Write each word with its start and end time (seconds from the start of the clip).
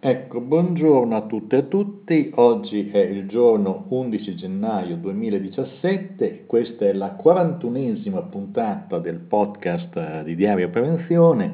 Ecco, 0.00 0.40
buongiorno 0.40 1.16
a 1.16 1.22
tutte 1.22 1.56
e 1.56 1.58
a 1.58 1.62
tutti, 1.62 2.30
oggi 2.36 2.88
è 2.88 2.98
il 2.98 3.26
giorno 3.26 3.86
11 3.88 4.36
gennaio 4.36 4.94
2017, 4.94 6.44
questa 6.46 6.84
è 6.84 6.92
la 6.92 7.18
41esima 7.20 8.28
puntata 8.30 9.00
del 9.00 9.18
podcast 9.18 9.96
eh, 9.96 10.22
di 10.22 10.36
Diario 10.36 10.70
Prevenzione. 10.70 11.52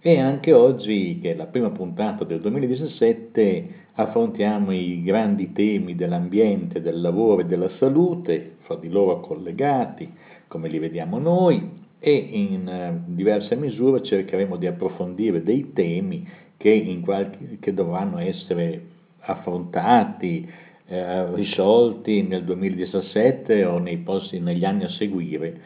E 0.00 0.18
anche 0.18 0.52
oggi, 0.52 1.20
che 1.22 1.30
è 1.30 1.36
la 1.36 1.46
prima 1.46 1.70
puntata 1.70 2.24
del 2.24 2.40
2017, 2.40 3.68
affrontiamo 3.92 4.72
i 4.72 5.00
grandi 5.04 5.52
temi 5.52 5.94
dell'ambiente, 5.94 6.82
del 6.82 7.00
lavoro 7.00 7.42
e 7.42 7.44
della 7.44 7.70
salute, 7.78 8.56
fra 8.62 8.74
di 8.74 8.88
loro 8.88 9.20
collegati, 9.20 10.12
come 10.48 10.68
li 10.68 10.80
vediamo 10.80 11.20
noi, 11.20 11.76
e 12.00 12.12
in 12.12 12.68
eh, 12.68 13.02
diverse 13.06 13.54
misure 13.54 14.02
cercheremo 14.02 14.56
di 14.56 14.66
approfondire 14.66 15.44
dei 15.44 15.72
temi 15.72 16.28
che, 16.58 17.00
qualche, 17.02 17.58
che 17.60 17.72
dovranno 17.72 18.18
essere 18.18 18.82
affrontati, 19.20 20.46
eh, 20.86 21.34
risolti 21.34 22.22
nel 22.22 22.44
2017 22.44 23.64
o 23.64 23.82
posti, 24.04 24.40
negli 24.40 24.64
anni 24.64 24.84
a 24.84 24.90
seguire, 24.90 25.60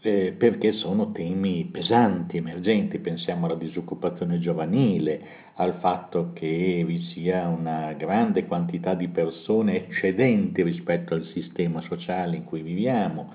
eh, 0.00 0.34
perché 0.36 0.72
sono 0.72 1.12
temi 1.12 1.68
pesanti, 1.70 2.36
emergenti, 2.36 2.98
pensiamo 2.98 3.46
alla 3.46 3.54
disoccupazione 3.54 4.38
giovanile, 4.38 5.40
al 5.54 5.78
fatto 5.80 6.30
che 6.32 6.82
vi 6.86 7.00
sia 7.12 7.46
una 7.48 7.92
grande 7.92 8.46
quantità 8.46 8.94
di 8.94 9.08
persone 9.08 9.88
eccedenti 9.88 10.62
rispetto 10.62 11.14
al 11.14 11.24
sistema 11.26 11.80
sociale 11.82 12.36
in 12.36 12.44
cui 12.44 12.62
viviamo, 12.62 13.32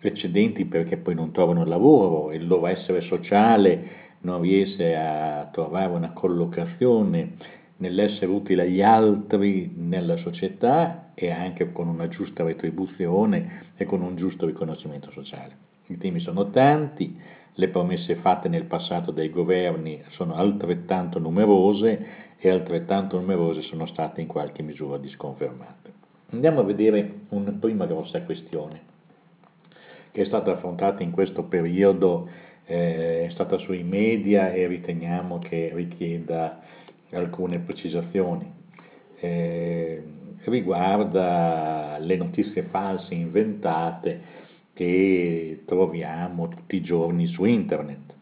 eccedenti 0.00 0.64
perché 0.64 0.96
poi 0.96 1.14
non 1.14 1.32
trovano 1.32 1.64
lavoro, 1.64 2.32
il 2.32 2.46
loro 2.46 2.66
essere 2.66 3.02
sociale 3.02 4.08
non 4.22 4.42
riesce 4.42 4.94
a 4.96 5.48
trovare 5.50 5.92
una 5.92 6.12
collocazione 6.12 7.34
nell'essere 7.78 8.26
utile 8.26 8.62
agli 8.62 8.82
altri 8.82 9.72
nella 9.74 10.16
società 10.18 11.10
e 11.14 11.30
anche 11.30 11.72
con 11.72 11.88
una 11.88 12.08
giusta 12.08 12.44
retribuzione 12.44 13.72
e 13.76 13.84
con 13.84 14.02
un 14.02 14.16
giusto 14.16 14.46
riconoscimento 14.46 15.10
sociale. 15.12 15.68
I 15.86 15.96
temi 15.96 16.20
sono 16.20 16.50
tanti, 16.50 17.18
le 17.54 17.68
promesse 17.68 18.16
fatte 18.16 18.48
nel 18.48 18.64
passato 18.64 19.10
dai 19.10 19.30
governi 19.30 20.02
sono 20.10 20.34
altrettanto 20.34 21.18
numerose 21.18 22.06
e 22.38 22.50
altrettanto 22.50 23.18
numerose 23.18 23.62
sono 23.62 23.86
state 23.86 24.20
in 24.20 24.26
qualche 24.26 24.62
misura 24.62 24.98
disconfermate. 24.98 25.92
Andiamo 26.30 26.60
a 26.60 26.64
vedere 26.64 27.22
una 27.30 27.50
prima 27.52 27.86
grossa 27.86 28.22
questione 28.22 28.88
che 30.12 30.22
è 30.22 30.24
stata 30.24 30.52
affrontata 30.52 31.02
in 31.02 31.10
questo 31.10 31.44
periodo 31.44 32.28
è 32.70 33.28
stata 33.30 33.58
sui 33.58 33.82
media 33.82 34.52
e 34.52 34.68
riteniamo 34.68 35.40
che 35.40 35.72
richieda 35.74 36.60
alcune 37.10 37.58
precisazioni. 37.58 38.48
Eh, 39.18 40.02
riguarda 40.44 41.98
le 41.98 42.16
notizie 42.16 42.62
false 42.70 43.12
inventate 43.12 44.20
che 44.72 45.62
troviamo 45.66 46.46
tutti 46.46 46.76
i 46.76 46.82
giorni 46.82 47.26
su 47.26 47.44
internet. 47.44 48.14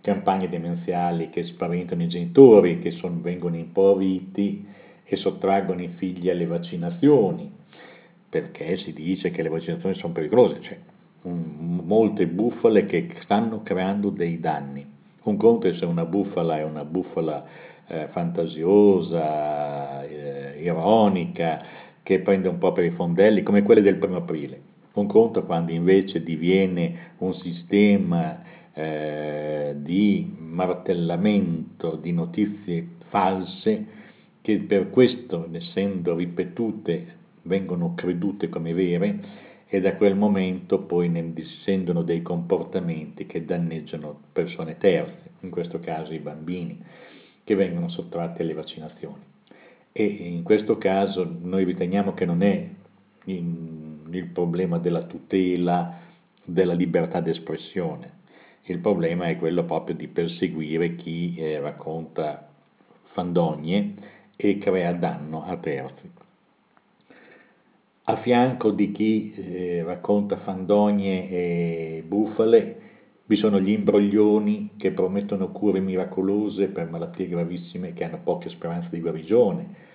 Campagne 0.00 0.48
demenziali 0.48 1.30
che 1.30 1.44
spaventano 1.44 2.02
i 2.02 2.08
genitori, 2.08 2.80
che 2.80 2.90
son, 2.90 3.22
vengono 3.22 3.56
impoveriti 3.56 4.66
e 5.04 5.16
sottraggono 5.16 5.82
i 5.82 5.90
figli 5.96 6.28
alle 6.28 6.46
vaccinazioni, 6.46 7.48
perché 8.28 8.76
si 8.78 8.92
dice 8.92 9.30
che 9.30 9.42
le 9.42 9.48
vaccinazioni 9.48 9.94
sono 9.94 10.12
pericolose. 10.12 10.60
Cioè, 10.62 10.78
molte 11.22 12.26
bufale 12.26 12.86
che 12.86 13.14
stanno 13.22 13.62
creando 13.62 14.10
dei 14.10 14.40
danni. 14.40 14.84
Un 15.22 15.36
conto 15.36 15.68
è 15.68 15.74
se 15.74 15.84
una 15.84 16.04
bufala 16.04 16.58
è 16.58 16.64
una 16.64 16.84
bufala 16.84 17.44
eh, 17.86 18.08
fantasiosa, 18.10 20.02
eh, 20.04 20.60
ironica, 20.62 21.62
che 22.02 22.20
prende 22.20 22.48
un 22.48 22.58
po' 22.58 22.72
per 22.72 22.84
i 22.84 22.90
fondelli, 22.90 23.42
come 23.42 23.62
quelle 23.62 23.82
del 23.82 23.96
primo 23.96 24.16
aprile. 24.16 24.60
Un 24.94 25.06
conto 25.06 25.44
quando 25.44 25.70
invece 25.72 26.22
diviene 26.22 27.12
un 27.18 27.34
sistema 27.34 28.42
eh, 28.74 29.74
di 29.76 30.34
martellamento 30.38 31.96
di 31.96 32.12
notizie 32.12 32.86
false 33.08 33.86
che 34.42 34.58
per 34.58 34.90
questo, 34.90 35.48
essendo 35.52 36.16
ripetute, 36.16 37.20
vengono 37.42 37.94
credute 37.94 38.48
come 38.48 38.74
vere 38.74 39.50
e 39.74 39.80
da 39.80 39.96
quel 39.96 40.14
momento 40.14 40.80
poi 40.80 41.08
ne 41.08 41.32
discendono 41.32 42.02
dei 42.02 42.20
comportamenti 42.20 43.24
che 43.24 43.46
danneggiano 43.46 44.20
persone 44.30 44.76
terze, 44.76 45.30
in 45.40 45.48
questo 45.48 45.80
caso 45.80 46.12
i 46.12 46.18
bambini, 46.18 46.78
che 47.42 47.54
vengono 47.54 47.88
sottratti 47.88 48.42
alle 48.42 48.52
vaccinazioni. 48.52 49.22
E 49.90 50.04
in 50.04 50.42
questo 50.42 50.76
caso 50.76 51.26
noi 51.40 51.64
riteniamo 51.64 52.12
che 52.12 52.26
non 52.26 52.42
è 52.42 52.68
il 53.24 54.26
problema 54.30 54.76
della 54.76 55.04
tutela 55.04 56.00
della 56.44 56.74
libertà 56.74 57.20
d'espressione, 57.20 58.10
il 58.64 58.78
problema 58.78 59.28
è 59.28 59.38
quello 59.38 59.64
proprio 59.64 59.94
di 59.96 60.06
perseguire 60.06 60.96
chi 60.96 61.34
eh, 61.38 61.58
racconta 61.60 62.46
fandonie 63.04 63.94
e 64.36 64.58
crea 64.58 64.92
danno 64.92 65.46
a 65.46 65.56
terzi 65.56 66.20
a 68.04 68.16
fianco 68.16 68.70
di 68.70 68.90
chi 68.90 69.32
eh, 69.34 69.82
racconta 69.84 70.38
fandonie 70.38 71.28
e 71.28 72.04
bufale 72.04 72.80
vi 73.26 73.36
sono 73.36 73.60
gli 73.60 73.70
imbroglioni 73.70 74.70
che 74.76 74.90
promettono 74.90 75.52
cure 75.52 75.78
miracolose 75.78 76.66
per 76.68 76.90
malattie 76.90 77.28
gravissime 77.28 77.92
che 77.92 78.02
hanno 78.02 78.20
poche 78.22 78.48
speranze 78.48 78.88
di 78.90 79.00
guarigione 79.00 79.90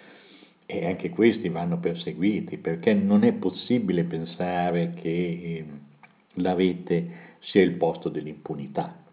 e 0.66 0.86
anche 0.86 1.10
questi 1.10 1.50
vanno 1.50 1.80
perseguiti 1.80 2.58
perché 2.58 2.94
non 2.94 3.24
è 3.24 3.34
possibile 3.34 4.06
pensare 4.06 4.94
che 4.94 5.10
eh, 5.10 5.66
la 6.36 6.54
rete 6.54 7.26
sia 7.40 7.62
il 7.62 7.74
posto 7.74 8.10
dell'impunità. 8.10 9.04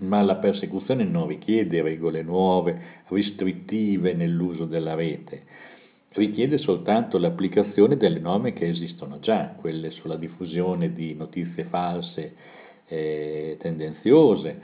Ma 0.00 0.22
la 0.22 0.36
persecuzione 0.36 1.02
non 1.02 1.26
richiede 1.26 1.82
regole 1.82 2.22
nuove, 2.22 2.80
restrittive 3.08 4.14
nell'uso 4.14 4.64
della 4.64 4.94
rete 4.94 5.42
richiede 6.12 6.58
soltanto 6.58 7.18
l'applicazione 7.18 7.96
delle 7.96 8.18
norme 8.18 8.52
che 8.52 8.68
esistono 8.68 9.18
già, 9.20 9.54
quelle 9.58 9.90
sulla 9.90 10.16
diffusione 10.16 10.92
di 10.92 11.14
notizie 11.14 11.64
false 11.64 12.34
eh, 12.86 13.56
tendenziose, 13.60 14.60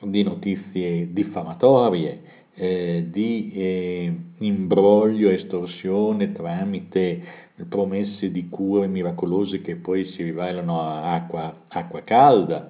di 0.00 0.22
notizie 0.22 1.12
diffamatorie, 1.12 2.20
eh, 2.54 3.06
di 3.10 3.52
eh, 3.54 4.16
imbroglio, 4.38 5.30
estorsione 5.30 6.32
tramite 6.32 7.40
promesse 7.68 8.30
di 8.30 8.48
cure 8.48 8.86
miracolose 8.86 9.60
che 9.60 9.76
poi 9.76 10.06
si 10.06 10.22
rivelano 10.22 10.80
acqua, 11.02 11.64
acqua 11.68 12.02
calda. 12.02 12.68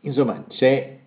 Insomma, 0.00 0.44
c'è 0.48 0.99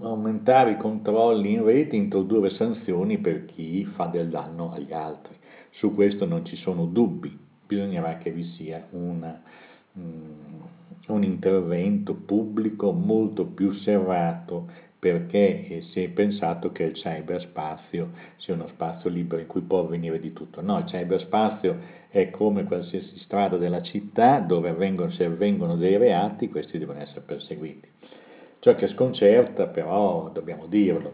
aumentare 0.00 0.72
i 0.72 0.76
controlli 0.76 1.52
in 1.52 1.64
rete, 1.64 1.96
introdurre 1.96 2.50
sanzioni 2.50 3.18
per 3.18 3.46
chi 3.46 3.84
fa 3.84 4.06
del 4.06 4.28
danno 4.28 4.72
agli 4.72 4.92
altri. 4.92 5.34
Su 5.70 5.94
questo 5.94 6.24
non 6.24 6.44
ci 6.44 6.56
sono 6.56 6.86
dubbi, 6.86 7.36
bisognerà 7.66 8.18
che 8.18 8.30
vi 8.30 8.44
sia 8.56 8.86
una, 8.90 9.42
um, 9.94 10.62
un 11.08 11.22
intervento 11.24 12.14
pubblico 12.14 12.92
molto 12.92 13.44
più 13.46 13.72
serrato 13.72 14.84
perché 14.98 15.68
eh, 15.68 15.82
si 15.92 16.02
è 16.02 16.08
pensato 16.08 16.72
che 16.72 16.84
il 16.84 16.92
cyberspazio 16.92 18.10
sia 18.36 18.54
uno 18.54 18.68
spazio 18.68 19.10
libero 19.10 19.40
in 19.40 19.46
cui 19.46 19.60
può 19.60 19.80
avvenire 19.80 20.18
di 20.18 20.32
tutto. 20.32 20.62
No, 20.62 20.78
il 20.78 20.84
cyberspazio 20.84 21.78
è 22.08 22.30
come 22.30 22.64
qualsiasi 22.64 23.18
strada 23.18 23.56
della 23.56 23.82
città 23.82 24.40
dove 24.40 24.70
avvengono, 24.70 25.10
se 25.10 25.24
avvengono 25.24 25.76
dei 25.76 25.96
reati, 25.96 26.48
questi 26.48 26.78
devono 26.78 27.00
essere 27.00 27.20
perseguiti. 27.20 27.88
Ciò 28.66 28.74
che 28.74 28.88
sconcerta, 28.88 29.68
però, 29.68 30.28
dobbiamo 30.34 30.66
dirlo, 30.66 31.12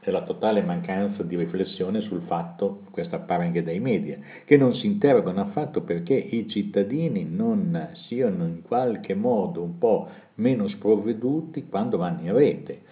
è 0.00 0.10
la 0.10 0.24
totale 0.24 0.60
mancanza 0.60 1.22
di 1.22 1.36
riflessione 1.36 2.02
sul 2.02 2.20
fatto, 2.26 2.82
questo 2.90 3.16
appare 3.16 3.44
anche 3.44 3.62
dai 3.62 3.80
media, 3.80 4.18
che 4.44 4.58
non 4.58 4.74
si 4.74 4.84
interrogano 4.84 5.40
affatto 5.40 5.80
perché 5.80 6.12
i 6.12 6.46
cittadini 6.50 7.24
non 7.24 7.92
siano 7.94 8.44
in 8.44 8.60
qualche 8.60 9.14
modo 9.14 9.62
un 9.62 9.78
po' 9.78 10.06
meno 10.34 10.68
sprovveduti 10.68 11.66
quando 11.66 11.96
vanno 11.96 12.26
in 12.26 12.34
rete 12.34 12.82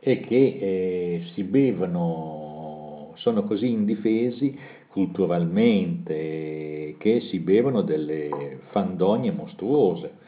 e 0.00 0.18
che 0.18 0.58
eh, 0.60 1.22
si 1.34 1.44
bevono, 1.44 3.12
sono 3.14 3.44
così 3.44 3.70
indifesi 3.70 4.58
culturalmente 4.88 6.96
che 6.98 7.20
si 7.20 7.38
bevono 7.38 7.82
delle 7.82 8.58
fandonie 8.70 9.30
mostruose. 9.30 10.24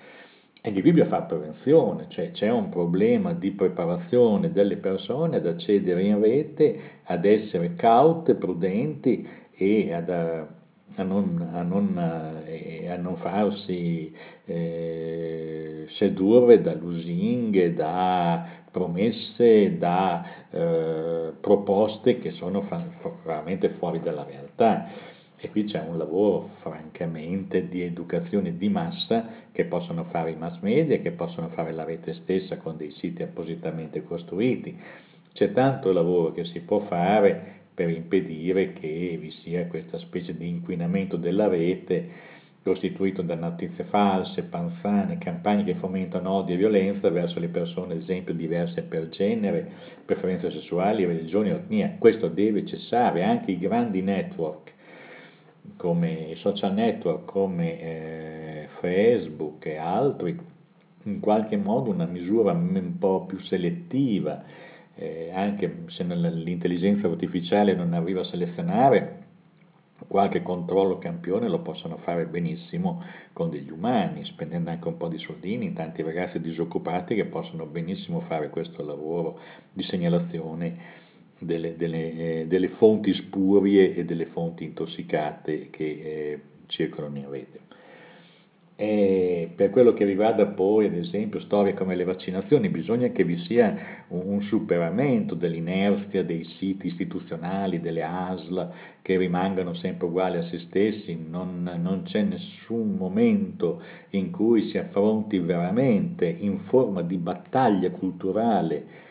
Anche 0.69 0.83
qui 0.83 0.93
bisogna 0.93 1.09
fare 1.09 1.25
prevenzione, 1.27 2.07
cioè 2.09 2.31
c'è 2.33 2.51
un 2.51 2.69
problema 2.69 3.33
di 3.33 3.53
preparazione 3.53 4.53
delle 4.53 4.77
persone 4.77 5.37
ad 5.37 5.47
accedere 5.47 6.03
in 6.03 6.21
rete, 6.21 6.81
ad 7.05 7.25
essere 7.25 7.75
caute, 7.75 8.35
prudenti 8.35 9.27
e 9.57 9.95
ad, 9.95 10.11
a, 10.11 11.03
non, 11.03 11.51
a, 11.55 11.63
non, 11.63 12.43
eh, 12.47 12.87
a, 12.87 12.97
non, 12.97 13.17
farsi 13.17 14.15
eh, 14.45 15.87
sedurre 15.89 16.61
da 16.61 16.75
lusinghe, 16.75 17.73
da 17.73 18.47
promesse, 18.71 19.79
da 19.79 20.23
eh, 20.51 21.33
proposte 21.41 22.19
che 22.19 22.33
sono 22.33 22.69
veramente 23.25 23.71
fuori 23.71 24.01
dalla 24.01 24.25
realtà. 24.25 25.17
E 25.41 25.51
qui 25.51 25.65
c'è 25.65 25.81
un 25.81 25.97
lavoro 25.97 26.51
francamente 26.63 27.69
di 27.69 27.83
educazione 27.83 28.57
di 28.57 28.69
massa 28.69 29.29
che 29.53 29.67
possono 29.67 30.05
fare 30.05 30.33
i 30.33 30.37
mass 30.37 30.59
media, 30.61 30.99
che 30.99 31.13
possono 31.13 31.49
fare 31.51 31.73
la 31.73 31.85
rete 31.85 32.15
stessa 32.15 32.57
con 32.57 32.77
dei 32.77 32.91
siti 32.91 33.23
appositamente 33.23 34.03
costruiti. 34.03 34.77
C'è 35.33 35.53
tanto 35.53 35.93
lavoro 35.93 36.33
che 36.33 36.45
si 36.45 36.59
può 36.61 36.81
fare 36.81 37.57
per 37.73 37.89
impedire 37.91 38.73
che 38.73 39.17
vi 39.21 39.31
sia 39.31 39.69
questa 39.69 39.99
specie 39.99 40.37
di 40.37 40.49
inquinamento 40.49 41.17
della 41.17 41.47
rete 41.47 42.37
costituito 42.65 43.23
da 43.23 43.37
notizie 43.37 43.85
false, 43.85 44.43
panzane, 44.43 45.19
campagne 45.19 45.65
che 45.65 45.77
fomentano 45.77 46.31
odio 46.31 46.55
e 46.55 46.59
violenza 46.59 47.09
verso 47.09 47.39
le 47.39 47.49
persone, 47.49 47.95
ad 47.95 48.01
esempio, 48.01 48.35
diverse 48.35 48.83
per 48.83 49.09
genere, 49.09 49.71
preferenze 50.05 50.51
sessuali, 50.51 51.05
religione 51.05 51.51
etnia. 51.51 51.95
Questo 51.99 52.29
deve 52.29 52.67
cessare, 52.67 53.23
anche 53.23 53.53
i 53.53 53.59
grandi 53.59 54.03
network, 54.03 54.75
come 55.77 56.35
social 56.37 56.75
network, 56.75 57.25
come 57.27 57.81
eh, 57.81 58.69
Facebook 58.81 59.67
e 59.67 59.77
altri, 59.77 60.39
in 61.05 61.21
qualche 61.21 61.57
modo 61.57 61.91
una 61.91 62.07
misura 62.07 62.53
un 62.53 62.97
po' 62.99 63.27
più 63.27 63.39
selettiva, 63.41 64.43
eh, 64.95 65.31
anche 65.33 65.85
se 65.89 66.05
l'intelligenza 66.05 67.07
artificiale 67.07 67.75
non 67.75 67.93
arriva 67.93 68.21
a 68.21 68.25
selezionare, 68.25 69.27
qualche 70.07 70.43
controllo 70.43 70.99
campione 70.99 71.49
lo 71.49 71.61
possono 71.61 71.97
fare 71.99 72.27
benissimo 72.27 73.03
con 73.33 73.51
degli 73.51 73.71
umani, 73.71 74.25
spendendo 74.25 74.71
anche 74.71 74.87
un 74.89 74.97
po' 74.97 75.09
di 75.09 75.19
soldini, 75.19 75.73
tanti 75.73 76.03
ragazzi 76.03 76.41
disoccupati 76.41 77.15
che 77.15 77.27
possono 77.27 77.67
benissimo 77.67 78.21
fare 78.21 78.51
questo 78.51 78.85
lavoro 78.85 79.41
di 79.73 79.83
segnalazione 79.83 81.07
delle, 81.39 81.77
delle, 81.77 82.41
eh, 82.41 82.47
delle 82.47 82.69
fonti 82.69 83.15
spurie 83.15 83.95
e 83.95 84.05
delle 84.05 84.27
fonti 84.27 84.65
intossicate 84.65 85.69
che 85.71 85.85
eh, 85.85 86.41
circolano 86.67 87.19
in 87.19 87.31
rete. 87.31 87.61
E 88.81 89.51
per 89.57 89.71
quello 89.71 89.93
che 89.93 90.05
riguarda 90.05 90.47
poi, 90.47 90.87
ad 90.87 90.95
esempio, 90.95 91.41
storie 91.41 91.75
come 91.75 91.97
le 91.97 92.05
vaccinazioni, 92.05 92.69
bisogna 92.69 93.09
che 93.09 93.25
vi 93.25 93.37
sia 93.39 94.05
un 94.11 94.41
superamento 94.43 95.35
dell'inerzia 95.35 96.23
dei 96.23 96.45
siti 96.45 96.87
istituzionali, 96.87 97.81
delle 97.81 98.05
ASL, 98.05 98.71
che 99.03 99.17
rimangano 99.17 99.75
sempre 99.75 100.07
uguali 100.07 100.37
a 100.37 100.45
se 100.45 100.61
stessi, 100.61 101.19
non, 101.29 101.69
non 101.83 102.05
c'è 102.05 102.23
nessun 102.23 102.95
momento 102.95 103.83
in 104.11 104.31
cui 104.31 104.69
si 104.69 104.79
affronti 104.79 105.41
veramente 105.41 106.27
in 106.27 106.61
forma 106.69 107.03
di 107.03 107.17
battaglia 107.17 107.91
culturale 107.91 109.08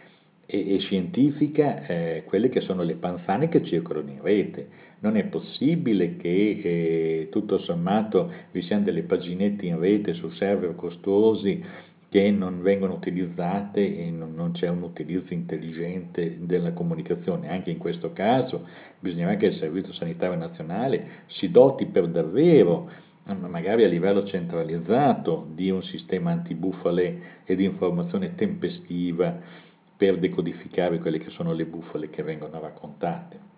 e, 0.48 0.76
e 0.76 0.80
scientifica 0.80 1.86
eh, 1.86 2.24
quelle 2.26 2.50
che 2.50 2.62
sono 2.62 2.82
le 2.82 2.96
panzane 2.96 3.50
che 3.50 3.64
circolano 3.64 4.10
in 4.10 4.22
rete. 4.22 4.86
Non 5.00 5.16
è 5.16 5.26
possibile 5.26 6.16
che 6.16 6.60
eh, 6.64 7.28
tutto 7.30 7.60
sommato 7.60 8.32
vi 8.52 8.64
siano 8.64 8.86
delle 8.86 9.04
paginette 9.04 9.68
in 9.68 9.80
rete 9.80 10.14
su 10.14 10.30
server 10.30 10.76
costosi 10.76 11.64
che 12.10 12.32
non 12.32 12.62
vengono 12.62 12.94
utilizzate 12.94 13.98
e 13.98 14.10
non, 14.10 14.34
non, 14.34 14.54
c'è 14.54 14.70
un 14.70 14.82
utilizzo 14.82 15.34
intelligente 15.34 16.38
della 16.40 16.72
comunicazione. 16.72 17.50
Anche 17.50 17.70
in 17.70 17.78
questo 17.78 18.14
caso 18.14 18.66
bisogna 19.00 19.36
che 19.36 19.48
il 19.48 19.56
Servizio 19.56 19.94
Sanitario 19.94 20.38
Nazionale 20.38 21.26
si 21.28 21.52
doti 21.52 21.86
per 21.86 22.08
davvero, 22.08 22.90
magari 23.26 23.84
a 23.84 23.90
livello 23.90 24.26
centralizzato, 24.26 25.48
di 25.54 25.70
un 25.70 25.84
sistema 25.84 26.32
antibufale 26.32 27.42
e 27.44 27.58
di 27.58 27.66
informazione 27.66 28.36
tempestiva 28.36 29.66
per 29.98 30.20
decodificare 30.20 31.00
quelle 31.00 31.18
che 31.18 31.32
sono 31.32 31.54
le 31.54 31.66
bufale 31.66 32.10
che 32.10 32.22
vengono 32.22 32.60
raccontate. 32.60 33.56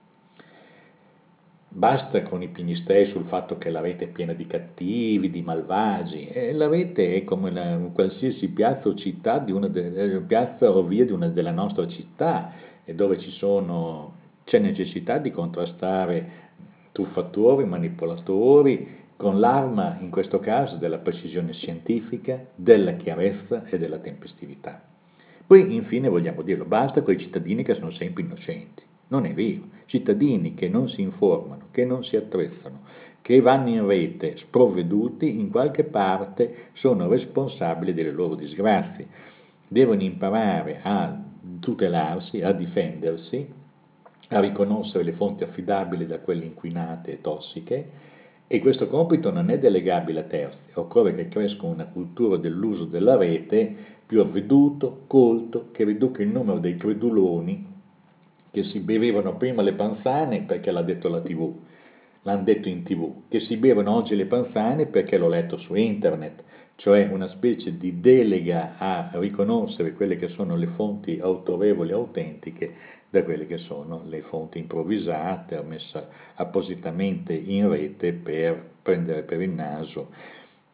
Basta 1.72 2.24
con 2.24 2.42
i 2.42 2.48
pignistei 2.48 3.12
sul 3.12 3.26
fatto 3.26 3.60
che 3.60 3.70
la 3.70 3.80
rete 3.80 4.06
è 4.06 4.08
piena 4.08 4.34
di 4.34 4.48
cattivi, 4.48 5.30
di 5.30 5.44
malvagi, 5.44 6.28
e 6.28 6.52
la 6.54 6.68
rete 6.68 7.14
è 7.14 7.24
come 7.24 7.52
una, 7.52 7.78
qualsiasi 7.94 8.48
piazza 8.48 8.90
o 8.90 8.96
città, 8.96 9.38
di 9.38 9.52
una 9.52 9.68
de, 9.68 10.16
eh, 10.16 10.20
piazza 10.22 10.72
o 10.72 10.82
via 10.84 11.06
di 11.06 11.12
una 11.12 11.28
della 11.28 11.52
nostra 11.52 11.88
città, 11.88 12.54
dove 12.86 13.20
sono, 13.20 14.16
c'è 14.46 14.58
necessità 14.58 15.20
di 15.20 15.30
contrastare 15.30 16.48
truffatori, 16.92 17.66
manipolatori, 17.66 18.98
con 19.16 19.40
l'arma, 19.40 19.98
in 20.00 20.10
questo 20.10 20.40
caso, 20.40 20.78
della 20.78 20.98
precisione 20.98 21.54
scientifica, 21.54 22.48
della 22.56 22.94
chiarezza 22.94 23.66
e 23.66 23.78
della 23.78 24.00
tempestività. 24.00 24.82
Poi 25.50 25.74
infine 25.74 26.10
vogliamo 26.10 26.44
dirlo, 26.44 26.64
basta 26.64 27.02
con 27.02 27.16
i 27.16 27.18
cittadini 27.18 27.64
che 27.64 27.74
sono 27.74 27.90
sempre 27.90 28.22
innocenti. 28.22 28.84
Non 29.08 29.26
è 29.26 29.34
vero. 29.34 29.64
Cittadini 29.88 30.54
che 30.54 30.70
non 30.70 30.88
si 30.90 31.02
informano, 31.02 31.70
che 31.72 31.86
non 31.86 32.04
si 32.04 32.16
attrezzano, 32.16 32.82
che 33.24 33.42
vanno 33.42 33.70
in 33.70 33.88
rete 33.88 34.38
sprovveduti, 34.38 35.40
in 35.40 35.50
qualche 35.50 35.86
parte 35.86 36.68
sono 36.74 37.08
responsabili 37.08 37.96
delle 37.96 38.12
loro 38.12 38.36
disgrazie. 38.36 39.08
Devono 39.68 40.04
imparare 40.04 40.82
a 40.84 41.20
tutelarsi, 41.60 42.44
a 42.44 42.52
difendersi, 42.52 43.52
a 44.28 44.40
riconoscere 44.40 45.04
le 45.04 45.14
fonti 45.14 45.44
affidabili 45.44 46.06
da 46.06 46.20
quelle 46.20 46.46
inquinate 46.46 47.14
e 47.14 47.22
tossiche 47.22 47.90
e 48.46 48.60
questo 48.60 48.88
compito 48.88 49.32
non 49.32 49.50
è 49.50 49.58
delegabile 49.58 50.20
a 50.20 50.24
terzi, 50.24 50.58
occorre 50.74 51.16
che 51.16 51.28
cresca 51.28 51.66
una 51.66 51.86
cultura 51.86 52.38
dell'uso 52.38 52.86
della 52.86 53.16
rete 53.16 53.98
più 54.10 54.22
avveduto, 54.22 55.04
colto, 55.06 55.70
che 55.72 55.84
riduca 55.84 56.24
il 56.24 56.30
numero 56.30 56.58
dei 56.58 56.78
creduloni 56.78 57.64
che 58.50 58.64
si 58.64 58.80
bevevano 58.80 59.38
prima 59.38 59.62
le 59.62 59.74
panzane 59.74 60.46
perché 60.46 60.72
l'ha 60.72 60.82
detto 60.82 61.10
la 61.10 61.22
tv, 61.22 61.56
l'hanno 62.24 62.42
detto 62.42 62.68
in 62.68 62.82
tv, 62.82 63.28
che 63.28 63.40
si 63.42 63.58
bevono 63.58 63.94
oggi 63.94 64.16
le 64.16 64.26
panzane 64.26 64.88
perché 64.88 65.20
l'ho 65.20 65.28
letto 65.28 65.58
su 65.58 65.76
internet, 65.76 66.44
cioè 66.78 67.08
una 67.12 67.28
specie 67.28 67.78
di 67.78 68.00
delega 68.00 68.80
a 68.80 69.12
riconoscere 69.14 69.94
quelle 69.94 70.18
che 70.18 70.30
sono 70.30 70.56
le 70.56 70.70
fonti 70.70 71.20
autorevoli 71.22 71.92
e 71.92 71.94
autentiche 71.94 72.74
da 73.12 73.24
quelle 73.24 73.46
che 73.46 73.60
sono 73.60 74.02
le 74.08 74.22
fonti 74.22 74.58
improvvisate, 74.58 75.62
messe 75.62 76.08
appositamente 76.34 77.34
in 77.34 77.70
rete 77.70 78.14
per 78.14 78.72
prendere 78.82 79.22
per 79.22 79.40
il 79.40 79.52
naso 79.52 80.10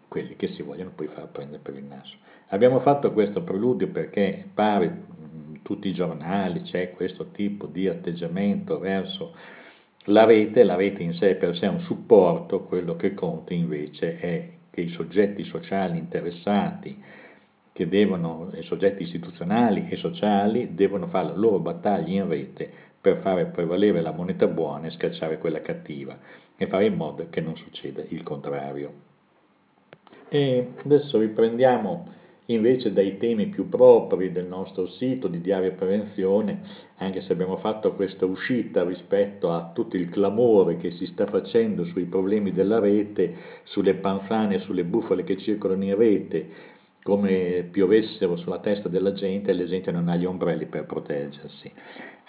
quelli 0.07 0.37
che 0.37 0.47
si 0.53 0.61
vogliono 0.61 0.91
poi 0.95 1.07
far 1.07 1.27
prendere 1.27 1.61
per 1.61 1.75
il 1.75 1.83
naso. 1.83 2.15
Abbiamo 2.49 2.79
fatto 2.79 3.11
questo 3.11 3.41
preludio 3.41 3.87
perché 3.87 4.45
pare 4.53 4.85
in 4.85 5.61
tutti 5.63 5.87
i 5.87 5.93
giornali 5.93 6.61
c'è 6.61 6.91
questo 6.91 7.31
tipo 7.31 7.65
di 7.65 7.87
atteggiamento 7.87 8.77
verso 8.77 9.33
la 10.09 10.25
rete, 10.25 10.63
la 10.63 10.75
rete 10.75 11.01
in 11.01 11.13
sé 11.13 11.35
per 11.35 11.57
sé 11.57 11.65
è 11.65 11.69
un 11.69 11.79
supporto, 11.79 12.61
quello 12.65 12.95
che 12.95 13.15
conta 13.15 13.53
invece 13.55 14.19
è 14.19 14.49
che 14.69 14.81
i 14.81 14.89
soggetti 14.89 15.43
sociali 15.43 15.97
interessati, 15.97 17.01
che 17.71 17.87
devono, 17.87 18.51
i 18.53 18.61
soggetti 18.63 19.01
istituzionali 19.01 19.87
e 19.89 19.95
sociali 19.95 20.75
devono 20.75 21.07
fare 21.07 21.29
la 21.29 21.35
loro 21.35 21.59
battaglia 21.59 22.21
in 22.21 22.27
rete 22.27 22.69
per 23.01 23.17
fare 23.17 23.45
prevalere 23.45 24.01
la 24.01 24.11
moneta 24.11 24.45
buona 24.47 24.87
e 24.87 24.91
scacciare 24.91 25.39
quella 25.39 25.61
cattiva 25.61 26.15
e 26.55 26.67
fare 26.67 26.85
in 26.85 26.95
modo 26.95 27.27
che 27.29 27.41
non 27.41 27.55
succeda 27.57 28.03
il 28.09 28.21
contrario. 28.21 28.93
E 30.29 30.73
adesso 30.83 31.17
riprendiamo 31.17 32.13
invece 32.47 32.93
dai 32.93 33.17
temi 33.17 33.47
più 33.47 33.69
propri 33.69 34.31
del 34.31 34.45
nostro 34.45 34.87
sito 34.87 35.27
di 35.27 35.41
Diario 35.41 35.73
Prevenzione, 35.73 36.61
anche 36.97 37.21
se 37.21 37.33
abbiamo 37.33 37.57
fatto 37.57 37.93
questa 37.93 38.25
uscita 38.25 38.83
rispetto 38.83 39.51
a 39.51 39.71
tutto 39.73 39.97
il 39.97 40.09
clamore 40.09 40.77
che 40.77 40.91
si 40.91 41.05
sta 41.07 41.25
facendo 41.25 41.85
sui 41.85 42.05
problemi 42.05 42.51
della 42.51 42.79
rete, 42.79 43.35
sulle 43.63 43.95
panzane, 43.95 44.59
sulle 44.59 44.83
bufale 44.83 45.23
che 45.23 45.37
circolano 45.37 45.83
in 45.83 45.95
rete, 45.95 46.73
come 47.03 47.67
piovessero 47.69 48.35
sulla 48.35 48.59
testa 48.59 48.89
della 48.89 49.13
gente 49.13 49.51
e 49.51 49.53
la 49.53 49.65
gente 49.65 49.91
non 49.91 50.07
ha 50.07 50.15
gli 50.15 50.25
ombrelli 50.25 50.65
per 50.65 50.85
proteggersi. 50.85 51.71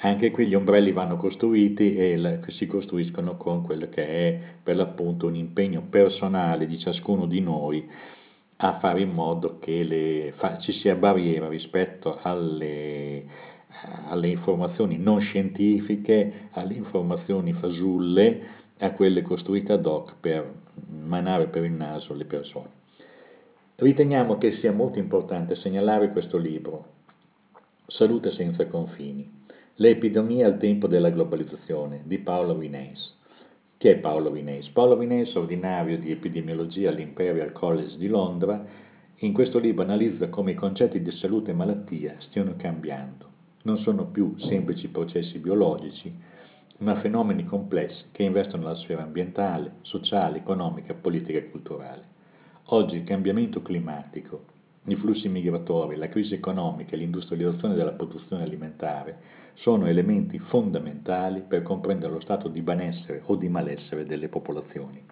Anche 0.01 0.31
qui 0.31 0.47
gli 0.47 0.55
ombrelli 0.55 0.93
vanno 0.93 1.17
costruiti 1.17 1.97
e 1.97 2.41
si 2.49 2.67
costruiscono 2.67 3.39
con 3.39 3.63
quello 3.63 3.89
che 3.89 4.07
è 4.07 4.39
per 4.63 4.77
l'appunto 4.77 5.27
un 5.27 5.35
impegno 5.35 5.87
personale 5.89 6.67
di 6.67 6.79
ciascuno 6.79 7.25
di 7.25 7.41
noi 7.41 7.89
a 8.57 8.79
fare 8.79 9.03
in 9.03 9.11
modo 9.11 9.59
che 9.59 9.83
le, 9.83 10.33
fa, 10.37 10.59
ci 10.59 10.73
sia 10.73 10.95
barriera 10.95 11.49
rispetto 11.49 12.19
alle, 12.23 13.25
alle 14.09 14.29
informazioni 14.29 14.97
non 14.99 15.21
scientifiche, 15.21 16.49
alle 16.53 16.75
informazioni 16.75 17.53
fasulle, 17.53 18.55
a 18.79 18.93
quelle 18.93 19.23
costruite 19.23 19.73
ad 19.73 19.87
hoc 19.87 20.15
per 20.21 20.53
manare 20.89 21.49
per 21.49 21.65
il 21.65 21.73
naso 21.73 22.15
le 22.15 22.25
persone. 22.25 22.71
Riteniamo 23.77 24.39
che 24.39 24.53
sia 24.57 24.73
molto 24.73 24.99
importante 24.99 25.55
segnalare 25.57 26.11
questo 26.11 26.39
libro, 26.39 26.95
Salute 27.89 28.33
senza 28.33 28.67
confini, 28.67 29.45
le 29.77 29.91
epidemie 29.91 30.43
al 30.43 30.59
tempo 30.59 30.89
della 30.89 31.11
globalizzazione 31.11 32.03
di 32.05 32.19
Paolo 32.19 32.57
Vineis. 32.57 33.16
Chi 33.79 33.89
è 33.89 33.97
Paolo 33.99 34.31
Vineis? 34.31 34.69
Paolo 34.69 34.97
Vineis, 34.97 35.35
ordinario 35.35 35.99
di 35.99 36.11
epidemiologia 36.11 36.89
all'Imperial 36.89 37.53
College 37.53 37.99
di 37.99 38.09
Londra, 38.09 38.65
in 39.17 39.35
questo 39.35 39.59
libro 39.59 39.83
analizza 39.83 40.31
come 40.31 40.53
i 40.53 40.55
concetti 40.55 41.03
di 41.03 41.11
salute 41.11 41.51
e 41.51 41.55
malattia 41.55 42.15
stiano 42.21 42.55
cambiando. 42.57 43.29
Non 43.65 43.77
sono 43.77 44.07
più 44.07 44.35
semplici 44.39 44.89
processi 44.89 45.39
biologici, 45.39 46.11
ma 46.79 46.99
fenomeni 47.01 47.45
complessi 47.45 48.05
che 48.13 48.23
investono 48.23 48.63
la 48.63 48.77
sfera 48.77 49.03
ambientale, 49.03 49.73
sociale, 49.83 50.39
economica, 50.39 50.95
politica 50.95 51.37
e 51.37 51.51
culturale. 51.51 52.05
Oggi 52.69 52.97
il 52.97 53.05
cambiamento 53.05 53.61
climatico, 53.61 54.45
i 54.89 54.97
flussi 54.97 55.29
migratori, 55.29 55.97
la 55.97 56.09
crisi 56.09 56.35
economica 56.35 56.93
e 56.93 56.99
l'industrializzazione 56.99 57.75
della 57.75 57.93
produzione 57.93 58.45
alimentare 58.45 59.19
sono 59.55 59.87
elementi 59.87 60.39
fondamentali 60.39 61.41
per 61.41 61.63
comprendere 61.63 62.13
lo 62.13 62.21
stato 62.21 62.49
di 62.49 62.61
benessere 62.61 63.23
o 63.27 63.35
di 63.37 63.49
malessere 63.49 64.07
delle 64.07 64.29
popolazioni. 64.29 65.03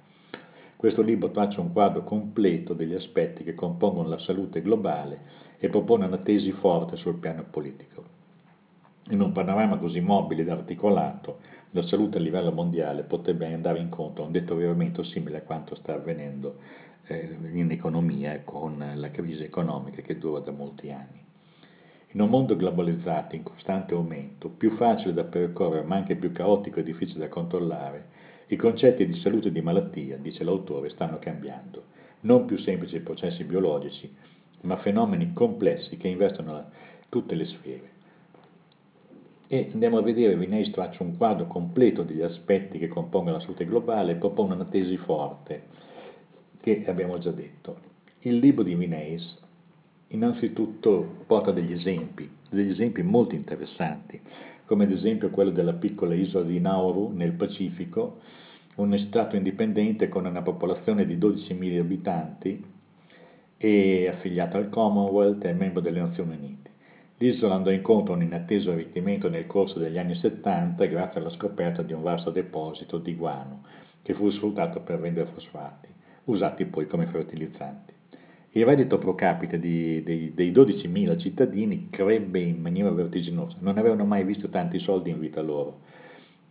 Questo 0.77 1.03
libro 1.03 1.31
traccia 1.31 1.61
un 1.61 1.73
quadro 1.73 2.05
completo 2.05 2.75
degli 2.75 2.95
aspetti 2.95 3.43
che 3.43 3.55
compongono 3.55 4.09
la 4.09 4.19
salute 4.19 4.61
globale 4.61 5.21
e 5.59 5.69
propone 5.69 6.07
una 6.07 6.19
tesi 6.19 6.53
forte 6.53 6.97
sul 6.97 7.17
piano 7.17 7.45
politico. 7.51 8.05
In 9.09 9.21
un 9.21 9.33
panorama 9.33 9.79
così 9.79 10.01
mobile 10.01 10.43
ed 10.43 10.51
articolato, 10.51 11.39
la 11.71 11.83
salute 11.83 12.19
a 12.19 12.21
livello 12.21 12.53
mondiale 12.53 13.03
potrebbe 13.03 13.53
andare 13.53 13.81
incontro 13.81 14.23
a 14.23 14.27
un 14.27 14.33
deterioramento 14.33 15.03
simile 15.03 15.39
a 15.39 15.43
quanto 15.43 15.75
sta 15.75 15.95
avvenendo 15.95 16.59
in 17.09 17.71
economia 17.71 18.41
con 18.45 18.93
la 18.95 19.11
crisi 19.11 19.43
economica 19.43 20.03
che 20.03 20.19
dura 20.19 20.41
da 20.41 20.53
molti 20.53 20.91
anni. 20.91 21.23
In 22.13 22.21
un 22.21 22.31
mondo 22.31 22.57
globalizzato 22.57 23.35
in 23.35 23.43
costante 23.43 23.93
aumento, 23.93 24.49
più 24.49 24.71
facile 24.77 25.13
da 25.13 25.25
percorrere 25.25 25.85
ma 25.85 25.97
anche 25.97 26.15
più 26.15 26.33
caotico 26.33 26.81
e 26.81 26.85
difficile 26.85 27.21
da 27.21 27.29
controllare, 27.29 28.07
i 28.47 28.57
concetti 28.57 29.07
di 29.07 29.19
salute 29.19 29.49
e 29.49 29.53
di 29.53 29.61
malattia, 29.61 30.17
dice 30.17 30.45
l'autore, 30.45 30.91
stanno 30.91 31.19
cambiando. 31.19 31.83
Non 32.21 32.45
più 32.47 32.57
semplici 32.59 33.01
processi 33.01 33.43
biologici, 33.45 34.15
ma 34.63 34.77
fenomeni 34.77 35.33
complessi 35.33 35.97
che 35.97 36.09
investono 36.09 36.53
la, 36.53 36.71
tutte 37.09 37.35
le 37.35 37.45
sfere. 37.47 37.91
E 39.47 39.71
andiamo 39.73 39.99
a 39.99 40.03
vedere, 40.03 40.37
Vinay 40.37 40.71
traccia 40.71 41.03
un 41.03 41.17
quadro 41.17 41.47
completo 41.47 42.03
degli 42.03 42.23
aspetti 42.23 42.79
che 42.79 42.89
compongono 42.89 43.37
la 43.37 43.43
salute 43.43 43.67
globale 43.67 44.13
e 44.13 44.17
propone 44.17 44.55
una 44.55 44.65
tesi 44.65 44.97
forte, 44.97 45.63
che 46.65 46.85
abbiamo 46.87 47.19
già 47.19 47.31
detto. 47.31 47.77
Il 48.21 48.39
libro 48.39 48.63
di 48.63 48.75
Vineis 48.75 49.37
innanzitutto 50.09 51.25
porta 51.27 51.51
degli 51.51 51.73
esempi, 51.73 52.27
degli 52.49 52.71
esempi 52.71 53.03
molto 53.03 53.35
interessanti 53.35 54.19
come 54.65 54.85
ad 54.85 54.93
esempio 54.93 55.29
quello 55.29 55.51
della 55.51 55.75
piccola 55.75 56.15
isola 56.15 56.47
di 56.47 56.59
Nauru 56.59 57.13
nel 57.13 57.33
Pacifico, 57.33 58.21
un 58.77 58.97
Stato 58.99 59.37
indipendente 59.37 60.09
con 60.09 60.25
una 60.25 60.41
popolazione 60.41 61.05
di 61.05 61.19
12.000 61.19 61.81
abitanti 61.81 62.65
e 63.59 64.09
affiliato 64.09 64.57
al 64.57 64.71
Commonwealth 64.71 65.45
e 65.45 65.53
membro 65.53 65.83
delle 65.83 66.01
Nazioni 66.01 66.35
Unite. 66.35 66.71
L'isola 67.19 67.57
andò 67.57 67.71
incontro 67.71 68.15
a 68.15 68.17
un 68.17 68.23
inatteso 68.23 68.71
arricchimento 68.71 69.29
nel 69.29 69.47
corso 69.47 69.79
degli 69.79 69.99
anni 69.99 70.15
70 70.15 70.87
grazie 70.87 71.21
alla 71.21 71.31
scoperta 71.31 71.83
di 71.83 71.93
un 71.93 72.01
vasto 72.01 72.31
deposito 72.31 72.97
di 72.97 73.15
guano 73.15 73.65
che 74.03 74.15
fu 74.15 74.31
sfruttato 74.31 74.81
per 74.81 74.99
vendere 74.99 75.31
fosfati, 75.33 75.89
usati 76.25 76.65
poi 76.67 76.87
come 76.87 77.07
fertilizzanti. 77.07 77.93
Il 78.57 78.65
reddito 78.65 78.99
pro 78.99 79.17
capite 79.17 79.59
di, 79.59 80.01
dei, 80.05 80.33
dei 80.33 80.53
12.000 80.53 81.19
cittadini 81.19 81.89
crebbe 81.91 82.39
in 82.39 82.61
maniera 82.61 82.91
vertiginosa, 82.91 83.57
non 83.59 83.79
avevano 83.79 84.05
mai 84.05 84.23
visto 84.23 84.49
tanti 84.49 84.79
soldi 84.79 85.11
in 85.11 85.19
vita 85.19 85.41
loro, 85.41 85.81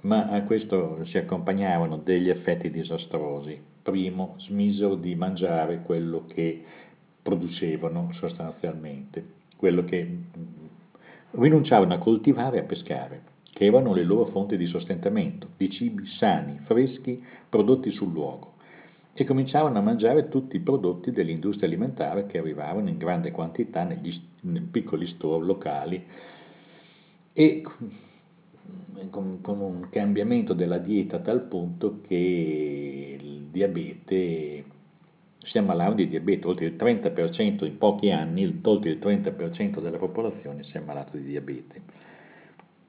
ma 0.02 0.28
a 0.28 0.44
questo 0.44 1.06
si 1.06 1.18
accompagnavano 1.18 1.98
degli 2.04 2.28
effetti 2.28 2.70
disastrosi. 2.70 3.58
Primo, 3.82 4.36
smisero 4.40 4.96
di 4.96 5.16
mangiare 5.16 5.82
quello 5.82 6.26
che 6.28 6.62
producevano 7.22 8.10
sostanzialmente, 8.14 9.26
quello 9.56 9.86
che 9.86 10.04
mm, 10.04 10.66
rinunciavano 11.42 11.94
a 11.94 12.00
coltivare 12.00 12.58
e 12.58 12.60
a 12.60 12.64
pescare, 12.64 13.22
che 13.54 13.64
erano 13.64 13.94
le 13.94 14.04
loro 14.04 14.26
fonti 14.26 14.58
di 14.58 14.66
sostentamento, 14.66 15.48
di 15.56 15.70
cibi 15.70 16.06
sani, 16.06 16.60
freschi, 16.66 17.24
prodotti 17.48 17.92
sul 17.92 18.12
luogo 18.12 18.53
e 19.16 19.24
cominciavano 19.26 19.78
a 19.78 19.82
mangiare 19.82 20.28
tutti 20.28 20.56
i 20.56 20.60
prodotti 20.60 21.12
dell'industria 21.12 21.68
alimentare 21.68 22.26
che 22.26 22.40
arrivavano 22.40 22.90
in 22.90 22.98
grande 22.98 23.32
quantità 23.32 23.84
negli, 23.84 24.12
nei 24.42 24.62
piccoli 24.62 25.06
store 25.06 25.46
locali 25.46 26.04
e 27.32 27.62
con, 29.10 29.40
con, 29.42 29.60
un 29.60 29.88
cambiamento 29.92 30.54
della 30.54 30.80
dieta 30.80 31.18
a 31.18 31.20
tal 31.20 31.42
punto 31.44 32.02
che 32.08 33.18
il 33.20 33.48
diabete 33.52 34.64
si 35.44 35.58
ammalavano 35.58 35.96
di 35.96 36.08
diabete, 36.08 36.48
oltre 36.48 36.66
il 36.66 36.76
30% 36.76 37.66
in 37.66 37.78
pochi 37.78 38.10
anni, 38.10 38.62
oltre 38.64 38.92
il 38.92 38.98
30% 38.98 39.82
della 39.82 39.98
popolazione 39.98 40.64
si 40.64 40.72
è 40.78 40.80
ammalato 40.80 41.18
di 41.18 41.24
diabete. 41.24 41.82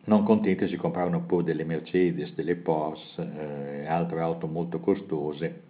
Non 0.04 0.22
contenti 0.22 0.68
si 0.68 0.76
compravano 0.76 1.22
pure 1.22 1.44
delle 1.44 1.64
Mercedes, 1.64 2.34
delle 2.34 2.54
Porsche, 2.54 3.22
eh, 3.22 3.86
altre 3.86 4.20
auto 4.20 4.46
molto 4.46 4.78
costose 4.78 5.63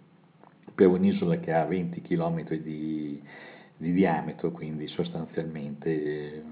per 0.75 0.87
un'isola 0.87 1.39
che 1.39 1.53
ha 1.53 1.63
20 1.63 2.01
km 2.01 2.43
di, 2.57 3.21
di 3.77 3.93
diametro, 3.93 4.51
quindi 4.51 4.87
sostanzialmente 4.87 5.89
eh, 5.89 6.43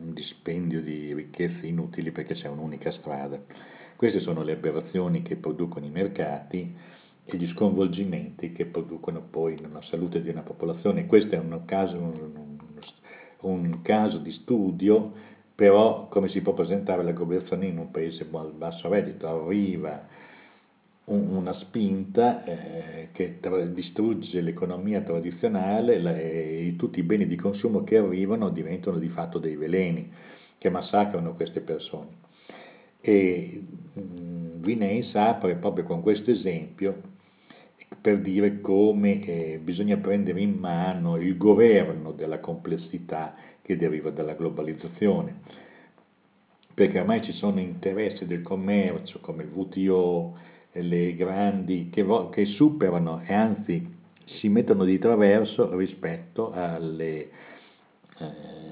un 0.00 0.12
dispendio 0.12 0.82
di 0.82 1.14
ricchezze 1.14 1.66
inutili 1.66 2.10
perché 2.10 2.34
c'è 2.34 2.48
un'unica 2.48 2.90
strada. 2.90 3.40
Queste 3.96 4.20
sono 4.20 4.42
le 4.42 4.52
aberrazioni 4.52 5.22
che 5.22 5.36
producono 5.36 5.86
i 5.86 5.90
mercati 5.90 6.74
e 7.24 7.36
gli 7.36 7.48
sconvolgimenti 7.48 8.52
che 8.52 8.66
producono 8.66 9.20
poi 9.20 9.58
nella 9.60 9.82
salute 9.82 10.22
di 10.22 10.28
una 10.28 10.42
popolazione. 10.42 11.06
Questo 11.06 11.34
è 11.34 11.38
un 11.38 11.62
caso, 11.64 11.96
un, 11.96 12.58
un 13.40 13.82
caso 13.82 14.18
di 14.18 14.32
studio, 14.32 15.12
però 15.54 16.08
come 16.08 16.28
si 16.28 16.40
può 16.40 16.54
presentare 16.54 17.02
la 17.02 17.12
globalizzazione 17.12 17.66
in 17.66 17.78
un 17.78 17.90
paese 17.90 18.26
a 18.30 18.38
basso 18.44 18.88
reddito? 18.88 19.28
Arriva 19.28 20.06
una 21.08 21.52
spinta 21.54 22.44
eh, 22.44 23.08
che 23.12 23.38
tra- 23.40 23.64
distrugge 23.64 24.40
l'economia 24.40 25.00
tradizionale 25.00 25.98
la, 25.98 26.16
e 26.16 26.74
tutti 26.76 27.00
i 27.00 27.02
beni 27.02 27.26
di 27.26 27.36
consumo 27.36 27.84
che 27.84 27.96
arrivano 27.96 28.50
diventano 28.50 28.98
di 28.98 29.08
fatto 29.08 29.38
dei 29.38 29.56
veleni 29.56 30.10
che 30.58 30.70
massacrano 30.70 31.34
queste 31.34 31.60
persone. 31.60 32.08
E 33.00 33.62
mh, 33.92 34.60
Vinay 34.60 35.08
apre 35.12 35.54
proprio 35.56 35.84
con 35.84 36.02
questo 36.02 36.30
esempio 36.30 37.16
per 38.00 38.20
dire 38.20 38.60
come 38.60 39.24
eh, 39.24 39.58
bisogna 39.62 39.96
prendere 39.96 40.40
in 40.40 40.52
mano 40.52 41.16
il 41.16 41.36
governo 41.36 42.12
della 42.12 42.38
complessità 42.38 43.34
che 43.62 43.76
deriva 43.76 44.10
dalla 44.10 44.34
globalizzazione, 44.34 45.40
perché 46.74 47.00
ormai 47.00 47.22
ci 47.22 47.32
sono 47.32 47.60
interessi 47.60 48.26
del 48.26 48.42
commercio 48.42 49.20
come 49.20 49.42
il 49.42 49.50
WTO, 49.52 50.38
le 50.72 51.14
grandi 51.14 51.88
che, 51.90 52.02
vo- 52.02 52.28
che 52.28 52.44
superano 52.44 53.22
e 53.24 53.32
anzi 53.34 53.96
si 54.24 54.48
mettono 54.48 54.84
di 54.84 54.98
traverso 54.98 55.74
rispetto 55.76 56.52
alle, 56.52 57.30
eh, 58.18 58.26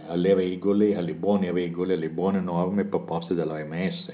alle 0.07 0.35
regole, 0.35 0.97
alle 0.97 1.15
buone 1.15 1.50
regole, 1.50 1.95
alle 1.95 2.11
buone 2.11 2.41
norme 2.41 2.85
proposte 2.85 3.35
dall'OMS. 3.35 4.12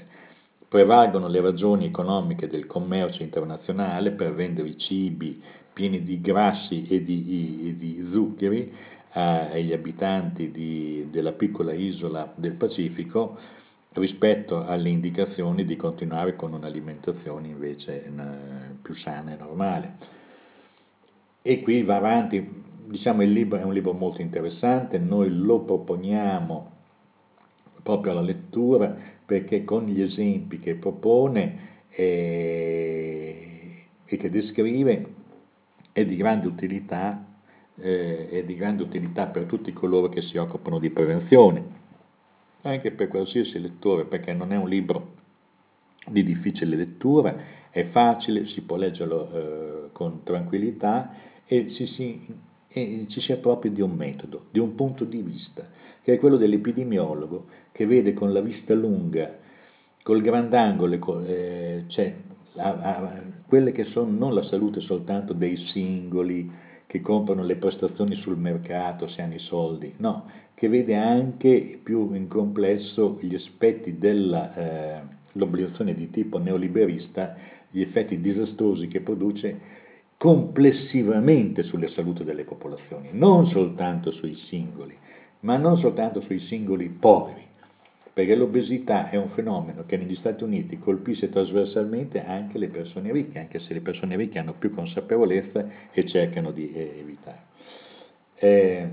Prevalgono 0.67 1.27
le 1.27 1.41
ragioni 1.41 1.85
economiche 1.85 2.47
del 2.47 2.65
commercio 2.65 3.21
internazionale 3.21 4.11
per 4.11 4.33
vendere 4.33 4.69
i 4.69 4.77
cibi 4.77 5.41
pieni 5.73 6.03
di 6.03 6.21
grassi 6.21 6.87
e 6.87 7.03
di, 7.03 7.67
e 7.67 7.77
di 7.77 8.07
zuccheri 8.11 8.71
eh, 9.13 9.21
agli 9.21 9.73
abitanti 9.73 10.49
di, 10.51 11.07
della 11.11 11.33
piccola 11.33 11.73
isola 11.73 12.31
del 12.35 12.53
Pacifico 12.53 13.37
rispetto 13.99 14.65
alle 14.65 14.89
indicazioni 14.89 15.65
di 15.65 15.75
continuare 15.75 16.35
con 16.35 16.53
un'alimentazione 16.53 17.47
invece 17.47 18.11
più 18.81 18.95
sana 18.95 19.33
e 19.33 19.37
normale. 19.37 19.93
E 21.41 21.61
qui 21.61 21.83
va 21.83 21.97
avanti, 21.97 22.63
diciamo 22.85 23.21
il 23.21 23.31
libro 23.31 23.59
è 23.59 23.63
un 23.63 23.73
libro 23.73 23.93
molto 23.93 24.21
interessante, 24.21 24.97
noi 24.97 25.29
lo 25.29 25.59
proponiamo 25.59 26.71
proprio 27.83 28.13
alla 28.13 28.21
lettura 28.21 28.95
perché 29.25 29.63
con 29.63 29.85
gli 29.85 30.01
esempi 30.01 30.59
che 30.59 30.75
propone 30.75 31.71
e, 31.89 33.85
e 34.05 34.17
che 34.17 34.29
descrive 34.29 35.05
è 35.91 36.05
di 36.05 36.15
grande 36.15 36.47
utilità, 36.47 37.25
eh, 37.75 38.29
è 38.29 38.43
di 38.43 38.55
grande 38.55 38.83
utilità 38.83 39.27
per 39.27 39.43
tutti 39.45 39.73
coloro 39.73 40.09
che 40.09 40.21
si 40.21 40.37
occupano 40.37 40.79
di 40.79 40.89
prevenzione 40.89 41.81
anche 42.63 42.91
per 42.91 43.07
qualsiasi 43.07 43.59
lettore, 43.59 44.05
perché 44.05 44.33
non 44.33 44.51
è 44.51 44.57
un 44.57 44.67
libro 44.67 45.21
di 46.07 46.23
difficile 46.23 46.75
lettura, 46.75 47.35
è 47.69 47.85
facile, 47.85 48.47
si 48.47 48.61
può 48.61 48.75
leggerlo 48.75 49.31
eh, 49.31 49.89
con 49.93 50.23
tranquillità 50.23 51.13
e 51.45 51.71
ci 51.71 51.87
si, 51.87 52.25
e 52.67 53.05
ci 53.09 53.21
si 53.21 53.31
appropria 53.31 53.71
di 53.71 53.81
un 53.81 53.91
metodo, 53.91 54.45
di 54.51 54.59
un 54.59 54.75
punto 54.75 55.03
di 55.05 55.21
vista, 55.21 55.67
che 56.03 56.13
è 56.13 56.19
quello 56.19 56.37
dell'epidemiologo 56.37 57.47
che 57.71 57.85
vede 57.85 58.13
con 58.13 58.31
la 58.31 58.41
vista 58.41 58.73
lunga, 58.73 59.39
col 60.03 60.21
grandangolo, 60.21 61.25
eh, 61.25 61.85
cioè, 61.87 62.15
a, 62.57 62.69
a, 62.69 63.21
quelle 63.47 63.71
che 63.71 63.85
sono 63.85 64.11
non 64.11 64.33
la 64.33 64.43
salute 64.43 64.81
soltanto 64.81 65.33
dei 65.33 65.57
singoli, 65.71 66.49
che 66.93 67.01
comprano 67.01 67.41
le 67.43 67.55
prestazioni 67.55 68.13
sul 68.17 68.37
mercato 68.37 69.07
se 69.07 69.23
hanno 69.23 69.33
i 69.33 69.39
soldi, 69.39 69.95
no, 69.97 70.29
che 70.53 70.67
vede 70.69 70.95
anche 70.95 71.79
più 71.81 72.13
in 72.13 72.27
complesso 72.27 73.17
gli 73.19 73.33
aspetti 73.33 73.97
dell'obbligazione 73.97 75.89
eh, 75.89 75.95
di 75.95 76.11
tipo 76.11 76.37
neoliberista, 76.37 77.35
gli 77.71 77.81
effetti 77.81 78.21
disastrosi 78.21 78.87
che 78.89 78.99
produce 78.99 79.59
complessivamente 80.17 81.63
sulla 81.63 81.87
salute 81.87 82.23
delle 82.23 82.43
popolazioni, 82.43 83.09
non 83.11 83.47
soltanto 83.47 84.11
sui 84.11 84.35
singoli, 84.35 84.95
ma 85.39 85.57
non 85.57 85.79
soltanto 85.79 86.21
sui 86.21 86.41
singoli 86.41 86.89
poveri, 86.89 87.43
perché 88.13 88.35
l'obesità 88.35 89.09
è 89.09 89.17
un 89.17 89.29
fenomeno 89.29 89.85
che 89.85 89.97
negli 89.97 90.15
Stati 90.15 90.43
Uniti 90.43 90.77
colpisce 90.77 91.29
trasversalmente 91.29 92.23
anche 92.23 92.59
le 92.59 92.67
persone 92.67 93.11
ricche, 93.11 93.39
anche 93.39 93.59
se 93.59 93.73
le 93.73 93.81
persone 93.81 94.15
ricche 94.15 94.37
hanno 94.37 94.53
più 94.53 94.71
consapevolezza 94.71 95.67
e 95.91 96.05
cercano 96.05 96.51
di 96.51 96.71
eh, 96.71 96.95
evitare. 96.99 97.41
Eh, 98.35 98.87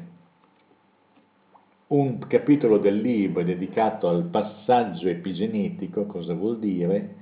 un 1.89 2.19
capitolo 2.27 2.79
del 2.79 2.99
libro 2.99 3.43
è 3.43 3.45
dedicato 3.45 4.09
al 4.09 4.25
passaggio 4.25 5.09
epigenetico, 5.09 6.07
cosa 6.07 6.33
vuol 6.33 6.59
dire? 6.59 7.15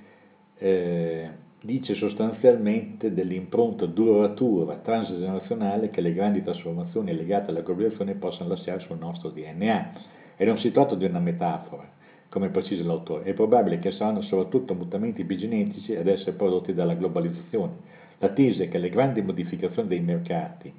Eh, 0.58 1.30
dice 1.60 1.94
sostanzialmente 1.94 3.12
dell'impronta 3.12 3.86
duratura 3.86 4.76
transgenerazionale 4.76 5.90
che 5.90 6.00
le 6.00 6.12
grandi 6.12 6.44
trasformazioni 6.44 7.12
legate 7.12 7.50
alla 7.50 7.62
globalizzazione 7.62 8.14
possono 8.14 8.50
lasciare 8.50 8.80
sul 8.80 8.98
nostro 8.98 9.30
DNA. 9.30 10.16
E 10.40 10.44
non 10.44 10.56
si 10.60 10.70
tratta 10.70 10.94
di 10.94 11.04
una 11.04 11.18
metafora, 11.18 11.90
come 12.28 12.50
precisa 12.50 12.84
l'autore, 12.84 13.24
è 13.24 13.34
probabile 13.34 13.80
che 13.80 13.90
saranno 13.90 14.20
soprattutto 14.20 14.72
mutamenti 14.72 15.22
epigenetici 15.22 15.96
ad 15.96 16.06
essere 16.06 16.36
prodotti 16.36 16.72
dalla 16.74 16.94
globalizzazione. 16.94 17.72
La 18.18 18.28
tesi 18.28 18.62
è 18.62 18.68
che 18.68 18.78
le 18.78 18.88
grandi 18.88 19.20
modificazioni 19.20 19.88
dei 19.88 19.98
mercati 19.98 20.72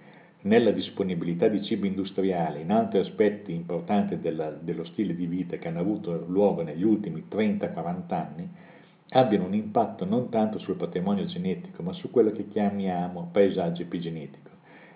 nella 0.44 0.72
disponibilità 0.72 1.50
di 1.50 1.62
cibi 1.62 1.88
industriali, 1.88 2.62
in 2.62 2.72
altri 2.72 3.00
aspetti 3.00 3.54
importanti 3.54 4.22
della, 4.22 4.50
dello 4.50 4.86
stile 4.86 5.14
di 5.14 5.26
vita 5.26 5.58
che 5.58 5.68
hanno 5.68 5.82
avuto 5.82 6.24
luogo 6.26 6.62
negli 6.62 6.84
ultimi 6.84 7.26
30-40 7.30 8.14
anni, 8.14 8.50
abbiano 9.10 9.44
un 9.44 9.56
impatto 9.56 10.06
non 10.06 10.30
tanto 10.30 10.58
sul 10.60 10.78
patrimonio 10.78 11.26
genetico, 11.26 11.84
ma 11.84 11.92
su 11.92 12.10
quello 12.10 12.32
che 12.32 12.48
chiamiamo 12.48 13.28
paesaggio 13.34 13.82
epigenetico. 13.82 14.49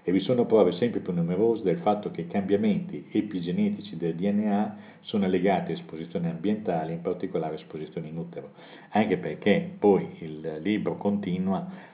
E 0.05 0.11
vi 0.11 0.19
sono 0.19 0.45
prove 0.45 0.73
sempre 0.73 0.99
più 0.99 1.13
numerose 1.13 1.63
del 1.63 1.77
fatto 1.77 2.11
che 2.11 2.21
i 2.21 2.27
cambiamenti 2.27 3.07
epigenetici 3.09 3.95
del 3.95 4.15
DNA 4.15 4.75
sono 4.99 5.27
legati 5.27 5.71
a 5.71 5.75
esposizioni 5.75 6.27
ambientali, 6.27 6.91
in 6.91 7.01
particolare 7.01 7.55
esposizioni 7.55 8.09
in 8.09 8.17
utero, 8.17 8.51
anche 8.89 9.17
perché 9.17 9.75
poi 9.79 10.07
il 10.19 10.59
libro 10.61 10.97
continua 10.97 11.91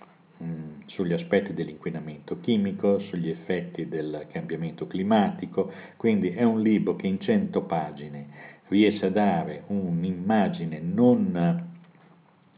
sugli 0.86 1.14
aspetti 1.14 1.54
dell'inquinamento 1.54 2.40
chimico, 2.40 2.98
sugli 3.00 3.30
effetti 3.30 3.88
del 3.88 4.26
cambiamento 4.32 4.88
climatico, 4.88 5.72
quindi 5.98 6.30
è 6.30 6.44
un 6.44 6.62
libro 6.62 6.96
che 6.96 7.08
in 7.08 7.20
100 7.20 7.62
pagine 7.64 8.28
riesce 8.70 9.08
a 9.08 9.12
dare 9.12 9.64
un'immagine 9.68 10.80
non 10.80 11.69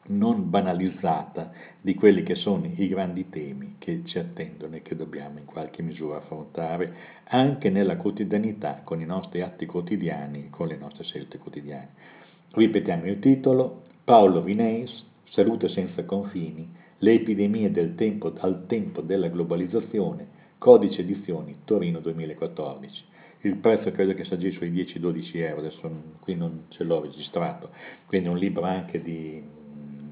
non 0.07 0.49
banalizzata 0.49 1.51
di 1.79 1.93
quelli 1.93 2.23
che 2.23 2.35
sono 2.35 2.65
i 2.65 2.87
grandi 2.87 3.29
temi 3.29 3.75
che 3.77 4.01
ci 4.05 4.17
attendono 4.17 4.75
e 4.75 4.81
che 4.81 4.95
dobbiamo 4.95 5.39
in 5.39 5.45
qualche 5.45 5.81
misura 5.81 6.17
affrontare 6.17 7.19
anche 7.25 7.69
nella 7.69 7.97
quotidianità, 7.97 8.81
con 8.83 9.01
i 9.01 9.05
nostri 9.05 9.41
atti 9.41 9.65
quotidiani, 9.65 10.49
con 10.49 10.67
le 10.67 10.77
nostre 10.77 11.03
scelte 11.03 11.37
quotidiane. 11.37 11.89
Ripetiamo 12.51 13.05
il 13.07 13.19
titolo, 13.19 13.83
Paolo 14.03 14.41
Vineis, 14.41 15.09
Salute 15.31 15.69
senza 15.69 16.03
confini, 16.03 16.69
le 16.97 17.13
epidemie 17.13 17.71
del 17.71 17.95
tempo, 17.95 18.33
al 18.39 18.65
tempo 18.67 18.99
della 18.99 19.29
globalizzazione, 19.29 20.27
Codice 20.57 21.01
Edizioni, 21.01 21.59
Torino 21.63 21.99
2014. 21.99 23.03
Il 23.43 23.55
prezzo 23.55 23.91
credo 23.91 24.13
che 24.13 24.25
sia 24.25 24.37
sui 24.37 24.71
10-12 24.71 25.37
euro, 25.37 25.61
adesso 25.61 25.89
qui 26.19 26.35
non 26.35 26.65
ce 26.67 26.83
l'ho 26.83 26.99
registrato, 26.99 27.69
quindi 28.07 28.27
è 28.27 28.31
un 28.31 28.37
libro 28.37 28.63
anche 28.63 29.01
di 29.01 29.41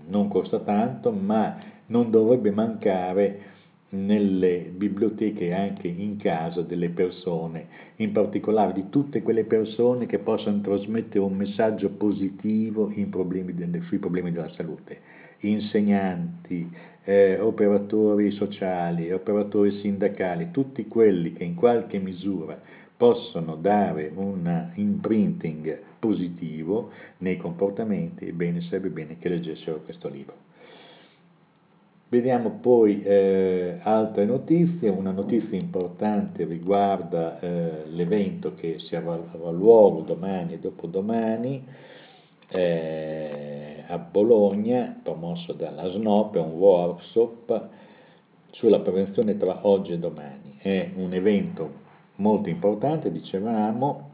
non 0.10 0.28
costa 0.28 0.60
tanto, 0.60 1.12
ma 1.12 1.58
non 1.88 2.12
dovrebbe 2.12 2.52
mancare 2.52 3.58
nelle 3.92 4.70
biblioteche 4.72 5.48
e 5.48 5.54
anche 5.54 5.88
in 5.88 6.18
casa 6.18 6.62
delle 6.62 6.90
persone, 6.90 7.68
in 7.98 8.12
particolare 8.12 8.74
di 8.74 8.90
tutte 8.90 9.24
quelle 9.24 9.46
persone 9.46 10.06
che 10.06 10.20
possano 10.20 10.62
trasmettere 10.62 11.20
un 11.20 11.34
messaggio 11.34 11.90
positivo 11.90 12.92
problemi 13.10 13.56
sui 13.88 13.98
problemi 13.98 14.32
della 14.32 14.50
salute, 14.50 15.00
insegnanti, 15.40 16.70
eh, 17.04 17.40
operatori 17.40 18.30
sociali, 18.32 19.12
operatori 19.12 19.80
sindacali, 19.80 20.52
tutti 20.52 20.88
quelli 20.88 21.34
che 21.34 21.44
in 21.44 21.56
qualche 21.56 21.98
misura 21.98 22.60
possono 22.96 23.56
dare 23.56 24.12
un 24.14 24.72
imprinting 24.76 25.88
positivo 26.00 26.90
nei 27.18 27.38
comportamenti, 27.38 28.28
ebbene 28.28 28.62
sarebbe 28.62 28.90
bene 28.90 29.18
che 29.18 29.30
leggessero 29.30 29.82
questo 29.82 30.08
libro. 30.08 30.48
Vediamo 32.10 32.58
poi 32.60 33.04
eh, 33.04 33.78
altre 33.84 34.26
notizie, 34.26 34.90
una 34.90 35.12
notizia 35.12 35.56
importante 35.56 36.44
riguarda 36.44 37.40
eh, 37.40 37.84
l'evento 37.86 38.56
che 38.56 38.80
si 38.80 38.96
avrà, 38.96 39.22
luogo 39.52 40.02
domani 40.02 40.54
e 40.54 40.60
dopodomani 40.60 41.64
eh, 42.48 43.84
a 43.88 43.98
Bologna, 44.00 45.00
promosso 45.04 45.54
dalla 45.54 45.88
SNOP, 45.88 46.38
è 46.38 46.40
un 46.40 46.54
workshop 46.54 47.68
sulla 48.50 48.80
prevenzione 48.80 49.38
tra 49.38 49.68
oggi 49.68 49.92
e 49.92 50.00
domani. 50.00 50.58
È 50.58 50.90
un 50.96 51.14
evento 51.14 51.72
molto 52.16 52.50
importante, 52.50 53.12
dicevamo, 53.12 54.09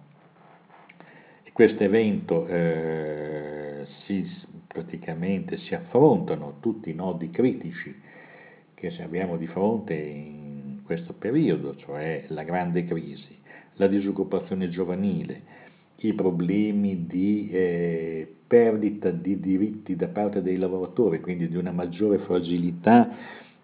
questo 1.55 1.83
evento 1.85 2.45
eh, 2.47 3.85
si, 4.03 4.29
praticamente 4.67 5.55
si 5.59 5.73
affrontano 5.73 6.57
tutti 6.59 6.89
i 6.89 6.93
nodi 6.93 7.29
critici 7.29 7.95
che 8.73 8.93
abbiamo 9.01 9.37
di 9.37 9.47
fronte 9.47 9.93
in 9.93 10.81
questo 10.83 11.13
periodo, 11.13 11.77
cioè 11.77 12.25
la 12.27 12.43
grande 12.43 12.83
crisi, 12.83 13.37
la 13.75 13.87
disoccupazione 13.87 14.67
giovanile, 14.67 15.43
i 15.99 16.11
problemi 16.11 17.05
di 17.07 17.49
eh, 17.49 18.35
perdita 18.45 19.09
di 19.11 19.39
diritti 19.39 19.95
da 19.95 20.09
parte 20.09 20.41
dei 20.41 20.57
lavoratori, 20.57 21.21
quindi 21.21 21.47
di 21.47 21.55
una 21.55 21.71
maggiore 21.71 22.17
fragilità 22.17 23.15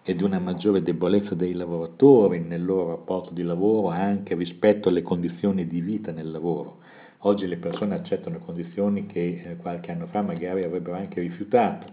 e 0.02 0.16
di 0.16 0.22
una 0.22 0.38
maggiore 0.38 0.82
debolezza 0.82 1.34
dei 1.34 1.52
lavoratori 1.52 2.40
nel 2.40 2.64
loro 2.64 2.88
rapporto 2.88 3.34
di 3.34 3.42
lavoro 3.42 3.88
anche 3.88 4.34
rispetto 4.34 4.88
alle 4.88 5.02
condizioni 5.02 5.66
di 5.66 5.82
vita 5.82 6.10
nel 6.10 6.30
lavoro. 6.30 6.80
Oggi 7.24 7.46
le 7.46 7.56
persone 7.56 7.94
accettano 7.94 8.40
condizioni 8.40 9.06
che 9.06 9.42
eh, 9.44 9.56
qualche 9.56 9.92
anno 9.92 10.06
fa 10.06 10.22
magari 10.22 10.64
avrebbero 10.64 10.96
anche 10.96 11.20
rifiutato. 11.20 11.86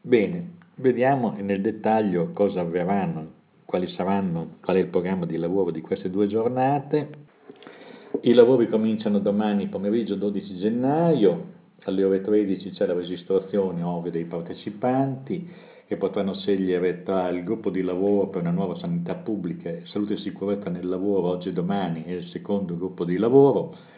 Bene, 0.00 0.58
vediamo 0.76 1.34
nel 1.40 1.60
dettaglio 1.60 2.30
cosa 2.32 2.60
avverranno, 2.60 3.32
quali 3.64 3.88
saranno, 3.88 4.58
qual 4.62 4.76
è 4.76 4.78
il 4.78 4.86
programma 4.86 5.26
di 5.26 5.36
lavoro 5.38 5.72
di 5.72 5.80
queste 5.80 6.08
due 6.08 6.28
giornate. 6.28 7.08
I 8.20 8.32
lavori 8.32 8.68
cominciano 8.68 9.18
domani 9.18 9.66
pomeriggio 9.66 10.14
12 10.14 10.56
gennaio, 10.58 11.52
alle 11.82 12.04
ore 12.04 12.20
13 12.20 12.70
c'è 12.70 12.86
la 12.86 12.94
registrazione 12.94 13.82
ovvio 13.82 14.12
dei 14.12 14.24
partecipanti 14.24 15.50
che 15.86 15.96
potranno 15.96 16.32
scegliere 16.34 17.02
tra 17.02 17.28
il 17.28 17.42
gruppo 17.42 17.70
di 17.70 17.82
lavoro 17.82 18.28
per 18.28 18.42
una 18.42 18.52
nuova 18.52 18.78
sanità 18.78 19.16
pubblica, 19.16 19.70
salute 19.82 20.14
e 20.14 20.18
sicurezza 20.18 20.70
nel 20.70 20.86
lavoro 20.86 21.26
oggi 21.26 21.48
e 21.48 21.52
domani 21.52 22.04
e 22.04 22.14
il 22.14 22.28
secondo 22.28 22.76
gruppo 22.76 23.04
di 23.04 23.16
lavoro. 23.16 23.92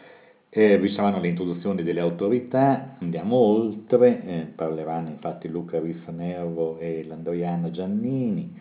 Eh, 0.49 0.79
vi 0.79 0.89
saranno 0.93 1.19
le 1.19 1.27
introduzioni 1.27 1.83
delle 1.83 1.99
autorità, 1.99 2.95
andiamo 3.01 3.35
oltre, 3.35 4.23
eh, 4.25 4.41
parleranno 4.55 5.09
infatti 5.09 5.49
Luca 5.49 5.77
Rizzanervo 5.77 6.79
e 6.79 7.03
l'Andriana 7.03 7.69
Giannini, 7.69 8.57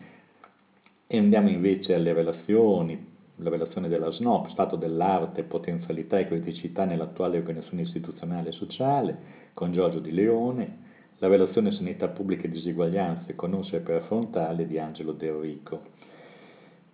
e 1.06 1.18
andiamo 1.18 1.48
invece 1.48 1.94
alle 1.94 2.12
relazioni, 2.12 3.14
la 3.36 3.50
relazione 3.50 3.88
della 3.88 4.10
SNOP, 4.10 4.48
stato 4.48 4.74
dell'arte, 4.74 5.44
potenzialità 5.44 6.18
e 6.18 6.26
criticità 6.26 6.84
nell'attuale 6.84 7.38
organizzazione 7.38 7.82
istituzionale 7.82 8.48
e 8.48 8.52
sociale, 8.52 9.18
con 9.54 9.72
Giorgio 9.72 10.00
Di 10.00 10.10
Leone, 10.10 10.78
la 11.18 11.28
relazione 11.28 11.70
sanità 11.70 12.08
pubblica 12.08 12.48
e 12.48 12.50
diseguaglianze 12.50 13.36
con 13.36 13.52
un 13.52 13.62
frontale 13.62 14.66
di 14.66 14.78
Angelo 14.78 15.12
Del 15.12 15.34
Rico. 15.34 15.82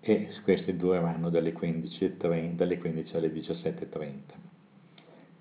E 0.00 0.28
queste 0.44 0.76
dureranno 0.76 1.30
dalle 1.30 1.52
15, 1.52 2.16
dalle 2.54 2.78
15 2.78 3.16
alle 3.16 3.32
17.30. 3.32 4.51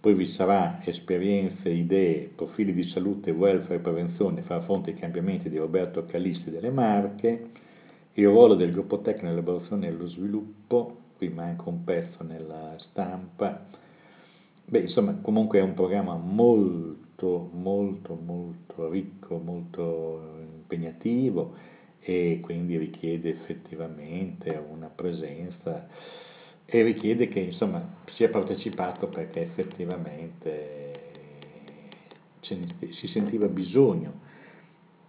Poi 0.01 0.15
vi 0.15 0.31
sarà 0.31 0.81
esperienze, 0.83 1.69
idee, 1.69 2.31
profili 2.35 2.73
di 2.73 2.85
salute, 2.85 3.29
welfare 3.29 3.75
e 3.75 3.79
prevenzione, 3.81 4.41
far 4.41 4.63
fronte 4.63 4.89
ai 4.89 4.95
cambiamenti 4.97 5.47
di 5.47 5.57
Roberto 5.57 6.07
Calisti 6.07 6.49
delle 6.49 6.71
Marche, 6.71 7.49
il 8.13 8.25
ruolo 8.25 8.55
del 8.55 8.71
gruppo 8.71 9.01
tecnico 9.01 9.27
nell'elaborazione 9.27 9.85
e 9.85 9.91
nello 9.91 10.07
sviluppo, 10.07 10.97
qui 11.17 11.29
manca 11.29 11.69
un 11.69 11.83
pezzo 11.83 12.23
nella 12.23 12.73
stampa. 12.79 13.63
Beh, 14.65 14.79
insomma, 14.79 15.13
comunque 15.21 15.59
è 15.59 15.61
un 15.61 15.75
programma 15.75 16.15
molto, 16.15 17.51
molto, 17.53 18.15
molto 18.15 18.89
ricco, 18.89 19.37
molto 19.37 20.39
impegnativo 20.39 21.53
e 21.99 22.39
quindi 22.41 22.75
richiede 22.75 23.29
effettivamente 23.29 24.49
una 24.67 24.87
presenza 24.87 25.87
e 26.73 26.83
richiede 26.83 27.27
che 27.27 27.39
insomma 27.39 27.85
sia 28.11 28.29
partecipato 28.29 29.07
perché 29.07 29.41
effettivamente 29.41 30.99
si 32.39 33.07
sentiva 33.07 33.47
bisogno 33.47 34.29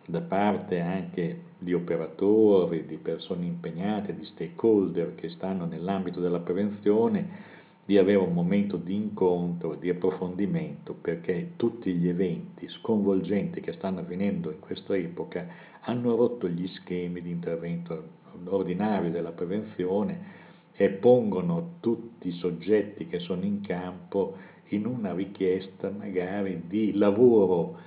da 0.07 0.21
parte 0.21 0.81
anche 0.81 1.41
di 1.59 1.73
operatori, 1.73 2.85
di 2.85 2.97
persone 2.97 3.47
impegnate, 3.47 4.17
di 4.17 4.25
stakeholder 4.25 5.15
che 5.15 5.29
stanno 5.31 5.65
nell'ambito 5.65 6.19
della 6.19 6.41
prevenzione, 6.41 7.51
di 7.85 7.97
avere 7.97 8.19
un 8.19 8.33
momento 8.33 8.77
di 8.77 8.95
incontro, 8.95 9.77
di 9.77 9.89
approfondimento, 9.89 10.95
perché 10.95 11.53
tutti 11.57 11.93
gli 11.95 12.09
eventi 12.09 12.69
sconvolgenti 12.69 13.61
che 13.61 13.73
stanno 13.73 14.01
avvenendo 14.01 14.51
in 14.51 14.59
questa 14.59 14.97
epoca 14.97 15.47
hanno 15.83 16.17
rotto 16.17 16.49
gli 16.49 16.67
schemi 16.67 17.23
di 17.23 17.31
intervento 17.31 18.21
ordinario 18.47 19.11
della 19.11 19.33
prevenzione 19.33 20.42
e 20.75 20.89
pongono 20.91 21.75
tutti 21.81 22.29
i 22.29 22.33
soggetti 22.33 23.07
che 23.07 23.19
sono 23.19 23.45
in 23.45 23.61
campo 23.61 24.37
in 24.69 24.87
una 24.87 25.13
richiesta 25.13 25.91
magari 25.91 26.65
di 26.67 26.95
lavoro 26.95 27.79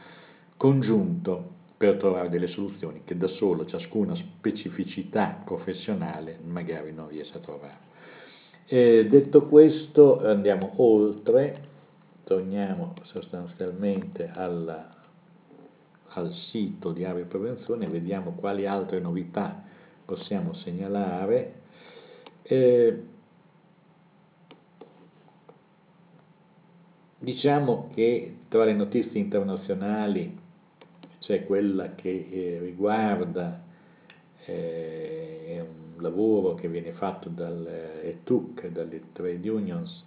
congiunto 0.58 1.54
per 1.78 1.98
trovare 1.98 2.30
delle 2.30 2.48
soluzioni 2.48 3.02
che 3.04 3.18
da 3.18 3.28
solo 3.28 3.66
ciascuna 3.66 4.16
specificità 4.16 5.42
professionale 5.44 6.40
magari 6.44 6.94
non 6.94 7.10
riesce 7.10 7.38
a 7.38 7.42
trovare. 7.42 7.94
E 8.68 9.08
detto 9.08 9.46
questo 9.46 10.26
andiamo 10.26 10.74
oltre, 10.78 11.68
torniamo 12.24 12.94
sostanzialmente 13.04 14.30
alla, 14.34 14.96
al 16.10 16.32
sito 16.34 16.92
di 16.92 17.04
Area 17.04 17.26
Prevenzione 17.26 17.86
e 17.86 17.90
vediamo 17.90 18.32
quali 18.32 18.66
altre 18.66 19.00
novità 19.00 19.64
possiamo 20.06 20.54
segnalare. 20.54 21.62
Eh, 22.48 23.04
diciamo 27.18 27.90
che 27.96 28.36
tra 28.50 28.66
le 28.66 28.74
notizie 28.74 29.20
internazionali 29.20 30.38
c'è 31.20 31.44
quella 31.46 31.96
che 31.96 32.28
eh, 32.30 32.60
riguarda 32.60 33.64
eh, 34.46 35.66
un 35.96 36.04
lavoro 36.04 36.54
che 36.54 36.68
viene 36.68 36.92
fatto 36.92 37.30
dall'ETUC, 37.30 38.68
dalle 38.68 39.02
trade 39.12 39.50
unions 39.50 40.06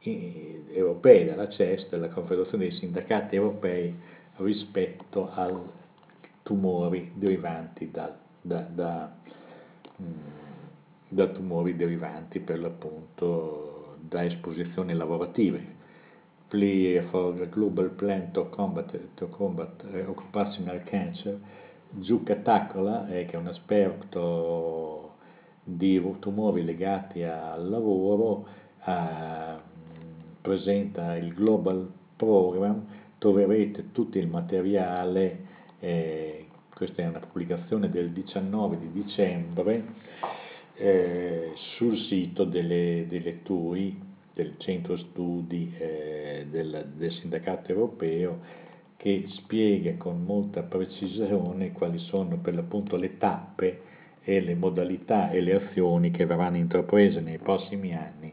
europee, 0.00 1.24
dalla 1.24 1.48
CES, 1.48 1.88
dalla 1.88 2.08
Confederazione 2.08 2.66
dei 2.66 2.76
Sindacati 2.76 3.36
Europei, 3.36 3.94
rispetto 4.38 5.30
ai 5.32 5.54
tumori 6.42 7.12
derivanti 7.14 7.90
da, 7.92 8.14
da, 8.40 8.60
da, 8.60 9.16
mm, 10.02 10.43
da 11.14 11.28
tumori 11.28 11.76
derivanti 11.76 12.40
per 12.40 12.58
l'appunto 12.58 13.96
da 14.00 14.24
esposizioni 14.24 14.94
lavorative. 14.94 15.82
Plea 16.48 17.04
for 17.04 17.36
the 17.36 17.48
Global 17.48 17.90
Plan 17.90 18.32
to 18.32 18.48
Combat, 18.48 18.98
to 19.14 19.28
combat 19.28 19.82
uh, 19.84 20.10
Occupational 20.10 20.82
Cancer, 20.84 21.38
Zucca 22.00 22.34
Taccola, 22.36 23.08
eh, 23.08 23.26
che 23.26 23.32
è 23.32 23.36
un 23.36 23.48
esperto 23.48 25.14
di 25.62 26.02
tumori 26.18 26.64
legati 26.64 27.22
al 27.22 27.68
lavoro, 27.68 28.46
eh, 28.84 29.56
presenta 30.40 31.16
il 31.16 31.32
Global 31.32 31.90
Program, 32.16 32.84
troverete 33.18 33.92
tutto 33.92 34.18
il 34.18 34.26
materiale, 34.26 35.46
eh, 35.78 36.46
questa 36.74 37.02
è 37.02 37.06
una 37.06 37.20
pubblicazione 37.20 37.88
del 37.88 38.10
19 38.10 38.78
di 38.78 38.90
dicembre, 38.92 39.84
eh, 40.76 41.52
sul 41.76 41.96
sito 41.96 42.44
delle, 42.44 43.06
delle 43.08 43.42
TUI 43.42 44.12
del 44.32 44.54
centro 44.58 44.96
studi 44.96 45.72
eh, 45.78 46.46
del, 46.50 46.92
del 46.96 47.12
sindacato 47.12 47.70
europeo 47.70 48.40
che 48.96 49.26
spiega 49.28 49.96
con 49.96 50.24
molta 50.24 50.62
precisione 50.62 51.72
quali 51.72 51.98
sono 51.98 52.38
per 52.38 52.54
l'appunto 52.54 52.96
le 52.96 53.18
tappe 53.18 53.80
e 54.24 54.40
le 54.40 54.54
modalità 54.54 55.30
e 55.30 55.40
le 55.40 55.54
azioni 55.54 56.10
che 56.10 56.26
verranno 56.26 56.56
intraprese 56.56 57.20
nei 57.20 57.38
prossimi 57.38 57.94
anni 57.94 58.32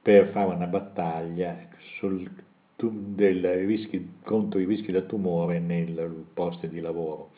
per 0.00 0.28
fare 0.28 0.54
una 0.54 0.66
battaglia 0.66 1.68
sul, 1.98 2.30
rischi, 2.76 4.10
contro 4.22 4.60
i 4.60 4.64
rischi 4.64 4.92
da 4.92 5.00
tumore 5.02 5.58
nel 5.58 6.26
posto 6.32 6.66
di 6.66 6.80
lavoro. 6.80 7.30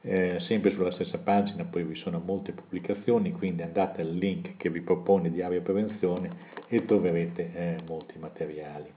Eh, 0.00 0.38
sempre 0.42 0.70
sulla 0.70 0.92
stessa 0.92 1.18
pagina 1.18 1.64
poi 1.64 1.82
vi 1.82 1.96
sono 1.96 2.22
molte 2.24 2.52
pubblicazioni, 2.52 3.32
quindi 3.32 3.62
andate 3.62 4.02
al 4.02 4.14
link 4.14 4.56
che 4.56 4.70
vi 4.70 4.80
propone 4.80 5.30
Diario 5.30 5.60
Prevenzione 5.60 6.30
e 6.68 6.84
troverete 6.84 7.50
eh, 7.52 7.76
molti 7.86 8.16
materiali. 8.18 8.90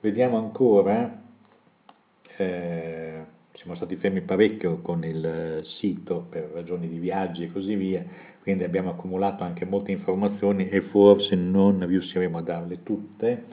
Vediamo 0.00 0.38
ancora, 0.38 1.22
eh, 2.36 3.24
siamo 3.52 3.74
stati 3.76 3.96
fermi 3.96 4.22
parecchio 4.22 4.80
con 4.80 5.04
il 5.04 5.60
sito 5.78 6.26
per 6.28 6.50
ragioni 6.52 6.88
di 6.88 6.98
viaggi 6.98 7.44
e 7.44 7.52
così 7.52 7.74
via, 7.74 8.04
quindi 8.40 8.64
abbiamo 8.64 8.90
accumulato 8.90 9.44
anche 9.44 9.66
molte 9.66 9.92
informazioni 9.92 10.68
e 10.68 10.80
forse 10.80 11.36
non 11.36 11.86
riusciremo 11.86 12.38
a 12.38 12.42
darle 12.42 12.82
tutte. 12.82 13.44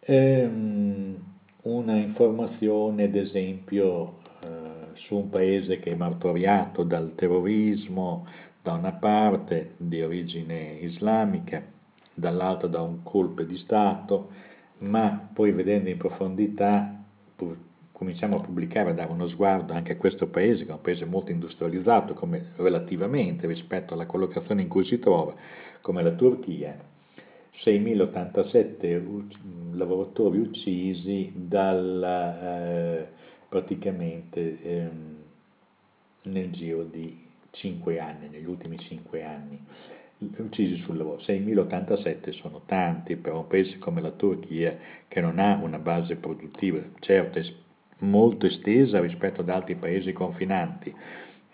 Ehm, 0.00 1.16
una 1.62 1.96
informazione, 1.96 3.04
ad 3.04 3.14
esempio, 3.14 4.19
su 5.06 5.16
un 5.16 5.30
paese 5.30 5.78
che 5.78 5.92
è 5.92 5.94
martoriato 5.94 6.82
dal 6.82 7.14
terrorismo 7.14 8.26
da 8.62 8.72
una 8.72 8.92
parte 8.92 9.74
di 9.76 10.02
origine 10.02 10.78
islamica, 10.80 11.62
dall'altra 12.12 12.68
da 12.68 12.82
un 12.82 13.02
colpo 13.02 13.42
di 13.42 13.56
Stato, 13.56 14.30
ma 14.78 15.28
poi 15.32 15.52
vedendo 15.52 15.88
in 15.88 15.96
profondità 15.96 16.96
cominciamo 17.92 18.38
a 18.38 18.40
pubblicare, 18.40 18.90
a 18.90 18.94
dare 18.94 19.12
uno 19.12 19.28
sguardo 19.28 19.74
anche 19.74 19.92
a 19.92 19.96
questo 19.96 20.28
paese, 20.28 20.64
che 20.64 20.70
è 20.70 20.74
un 20.74 20.80
paese 20.80 21.04
molto 21.04 21.30
industrializzato 21.30 22.14
come, 22.14 22.52
relativamente 22.56 23.46
rispetto 23.46 23.92
alla 23.92 24.06
collocazione 24.06 24.62
in 24.62 24.68
cui 24.68 24.84
si 24.84 24.98
trova, 24.98 25.34
come 25.82 26.02
la 26.02 26.12
Turchia, 26.12 26.78
6.087 27.64 29.72
lavoratori 29.72 30.38
uccisi 30.38 31.32
dalla... 31.34 32.68
Eh, 32.68 33.19
praticamente 33.50 34.62
ehm, 34.62 35.16
nel 36.22 36.50
giro 36.52 36.84
di 36.84 37.26
5 37.50 37.98
anni, 37.98 38.28
negli 38.28 38.46
ultimi 38.46 38.78
5 38.78 39.24
anni, 39.24 39.58
uccisi 40.36 40.76
sul 40.76 40.96
lavoro. 40.96 41.20
6.087 41.20 42.30
sono 42.30 42.62
tanti 42.64 43.16
per 43.16 43.32
un 43.34 43.48
paese 43.48 43.78
come 43.78 44.00
la 44.00 44.12
Turchia 44.12 44.78
che 45.08 45.20
non 45.20 45.40
ha 45.40 45.58
una 45.60 45.78
base 45.78 46.14
produttiva, 46.14 46.80
certo 47.00 47.40
molto 47.98 48.46
estesa 48.46 49.00
rispetto 49.00 49.40
ad 49.40 49.48
altri 49.48 49.74
paesi 49.74 50.12
confinanti, 50.12 50.94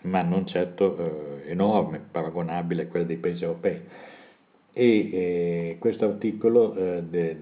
ma 0.01 0.21
non 0.21 0.45
certo 0.45 1.41
eh, 1.43 1.49
enorme, 1.51 1.99
paragonabile 2.11 2.83
a 2.83 2.87
quella 2.87 3.05
dei 3.05 3.17
paesi 3.17 3.43
europei. 3.43 3.81
E 4.71 5.09
eh, 5.11 5.75
questo 5.79 6.05
articolo 6.05 6.75
eh, 6.75 7.03
de, 7.03 7.37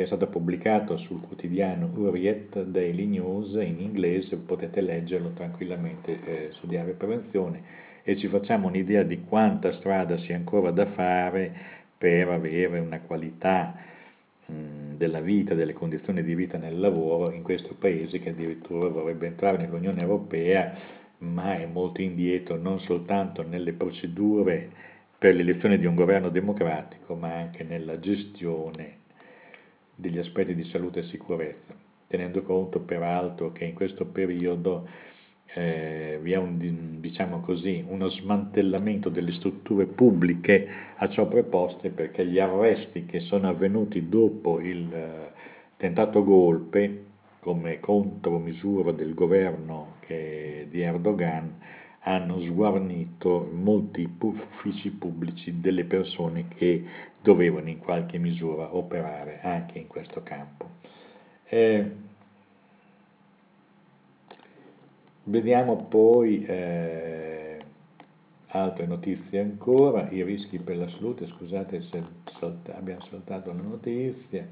che 0.00 0.06
è 0.06 0.08
stato 0.08 0.28
pubblicato 0.28 0.96
sul 0.96 1.20
quotidiano 1.20 1.90
Uriet 1.94 2.62
Daily 2.62 3.04
News 3.04 3.52
in 3.52 3.80
inglese, 3.80 4.36
potete 4.36 4.80
leggerlo 4.80 5.32
tranquillamente 5.34 6.18
eh, 6.24 6.48
su 6.52 6.66
Diario 6.66 6.94
Prevenzione. 6.94 7.62
E 8.02 8.16
ci 8.16 8.26
facciamo 8.28 8.68
un'idea 8.68 9.02
di 9.02 9.20
quanta 9.24 9.72
strada 9.72 10.16
sia 10.16 10.36
ancora 10.36 10.70
da 10.70 10.86
fare 10.86 11.52
per 11.98 12.28
avere 12.28 12.78
una 12.78 13.00
qualità 13.00 13.74
mh, 14.46 14.96
della 14.96 15.20
vita, 15.20 15.52
delle 15.52 15.74
condizioni 15.74 16.22
di 16.22 16.34
vita 16.34 16.56
nel 16.56 16.80
lavoro 16.80 17.30
in 17.30 17.42
questo 17.42 17.74
paese 17.78 18.20
che 18.20 18.30
addirittura 18.30 18.88
vorrebbe 18.88 19.26
entrare 19.26 19.58
nell'Unione 19.58 20.00
Europea 20.00 20.78
ma 21.18 21.58
è 21.58 21.66
molto 21.66 22.00
indietro 22.00 22.56
non 22.56 22.80
soltanto 22.80 23.42
nelle 23.46 23.74
procedure 23.74 24.70
per 25.18 25.34
l'elezione 25.34 25.78
di 25.78 25.84
un 25.84 25.94
governo 25.94 26.30
democratico 26.30 27.14
ma 27.16 27.34
anche 27.34 27.64
nella 27.64 28.00
gestione 28.00 28.99
degli 30.00 30.18
aspetti 30.18 30.54
di 30.54 30.64
salute 30.64 31.00
e 31.00 31.04
sicurezza, 31.04 31.74
tenendo 32.06 32.42
conto 32.42 32.80
peraltro 32.80 33.52
che 33.52 33.64
in 33.64 33.74
questo 33.74 34.06
periodo 34.06 34.88
eh, 35.54 36.18
vi 36.22 36.32
è 36.32 36.36
un, 36.36 36.98
diciamo 37.00 37.40
così, 37.40 37.84
uno 37.86 38.08
smantellamento 38.08 39.08
delle 39.08 39.32
strutture 39.32 39.86
pubbliche 39.86 40.66
a 40.96 41.08
ciò 41.08 41.26
preposte 41.26 41.90
perché 41.90 42.26
gli 42.26 42.38
arresti 42.38 43.04
che 43.04 43.20
sono 43.20 43.48
avvenuti 43.48 44.08
dopo 44.08 44.60
il 44.60 44.92
eh, 44.92 45.32
tentato 45.76 46.22
golpe 46.24 47.04
come 47.40 47.80
contromisura 47.80 48.92
del 48.92 49.14
governo 49.14 49.94
che, 50.00 50.66
di 50.70 50.80
Erdogan 50.82 51.58
hanno 52.00 52.40
sguarnito 52.40 53.48
molti 53.52 54.08
uffici 54.18 54.90
pubblici 54.90 55.60
delle 55.60 55.84
persone 55.84 56.48
che 56.48 56.84
dovevano 57.22 57.68
in 57.68 57.78
qualche 57.78 58.18
misura 58.18 58.74
operare 58.74 59.40
anche 59.42 59.78
in 59.78 59.86
questo 59.86 60.22
campo. 60.22 60.68
Eh, 61.44 61.90
vediamo 65.24 65.84
poi 65.84 66.44
eh, 66.44 67.58
altre 68.48 68.86
notizie 68.86 69.40
ancora, 69.40 70.08
i 70.10 70.22
rischi 70.22 70.58
per 70.58 70.76
la 70.76 70.88
salute, 70.88 71.26
scusate 71.26 71.82
se 71.82 72.02
salta, 72.38 72.76
abbiamo 72.76 73.04
saltato 73.10 73.52
la 73.52 73.60
notizia, 73.60 74.46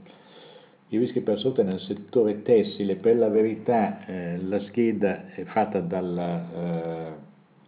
i 0.89 0.99
rischi 0.99 1.21
per 1.21 1.35
la 1.35 1.41
salute 1.41 1.63
nel 1.63 1.81
settore 1.81 2.43
tessile, 2.43 2.97
per 2.97 3.17
la 3.17 3.29
verità 3.29 4.05
eh, 4.07 4.39
la 4.43 4.61
scheda 4.61 5.33
è 5.35 5.45
fatta 5.45 5.81
dalla, 5.81 6.53
eh, 6.53 7.13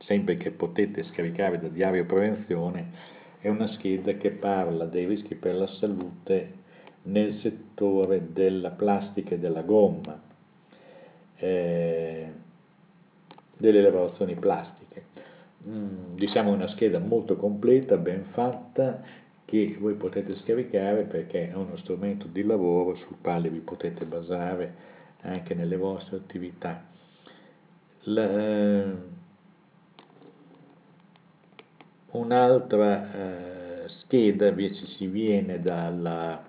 sempre 0.04 0.36
che 0.36 0.50
potete 0.50 1.04
scaricare 1.04 1.60
da 1.60 1.68
Diario 1.68 2.04
Prevenzione, 2.06 3.18
è 3.40 3.48
una 3.48 3.68
scheda 3.68 4.12
che 4.12 4.30
parla 4.30 4.84
dei 4.84 5.06
rischi 5.06 5.34
per 5.34 5.54
la 5.54 5.66
salute 5.66 6.58
nel 7.02 7.38
settore 7.40 8.32
della 8.32 8.70
plastica 8.70 9.34
e 9.34 9.38
della 9.38 9.62
gomma, 9.62 10.20
eh, 11.36 12.32
delle 13.56 13.80
lavorazioni 13.80 14.34
plastiche. 14.34 15.04
Mm, 15.66 16.16
diciamo 16.16 16.52
una 16.52 16.68
scheda 16.68 16.98
molto 16.98 17.36
completa, 17.36 17.96
ben 17.96 18.24
fatta, 18.32 19.02
che 19.44 19.76
voi 19.80 19.94
potete 19.94 20.36
scaricare 20.36 21.02
perché 21.04 21.50
è 21.50 21.54
uno 21.54 21.76
strumento 21.78 22.26
di 22.26 22.44
lavoro 22.44 22.94
sul 22.94 23.16
quale 23.20 23.48
vi 23.48 23.58
potete 23.58 24.04
basare 24.04 24.74
anche 25.22 25.54
nelle 25.54 25.76
vostre 25.76 26.16
attività. 26.16 26.84
La, 28.04 28.30
eh, 28.30 28.94
un'altra 32.12 33.84
eh, 33.84 33.88
scheda 33.88 34.48
invece 34.48 34.86
ci 34.86 35.06
viene 35.06 35.60
dalla 35.60 36.48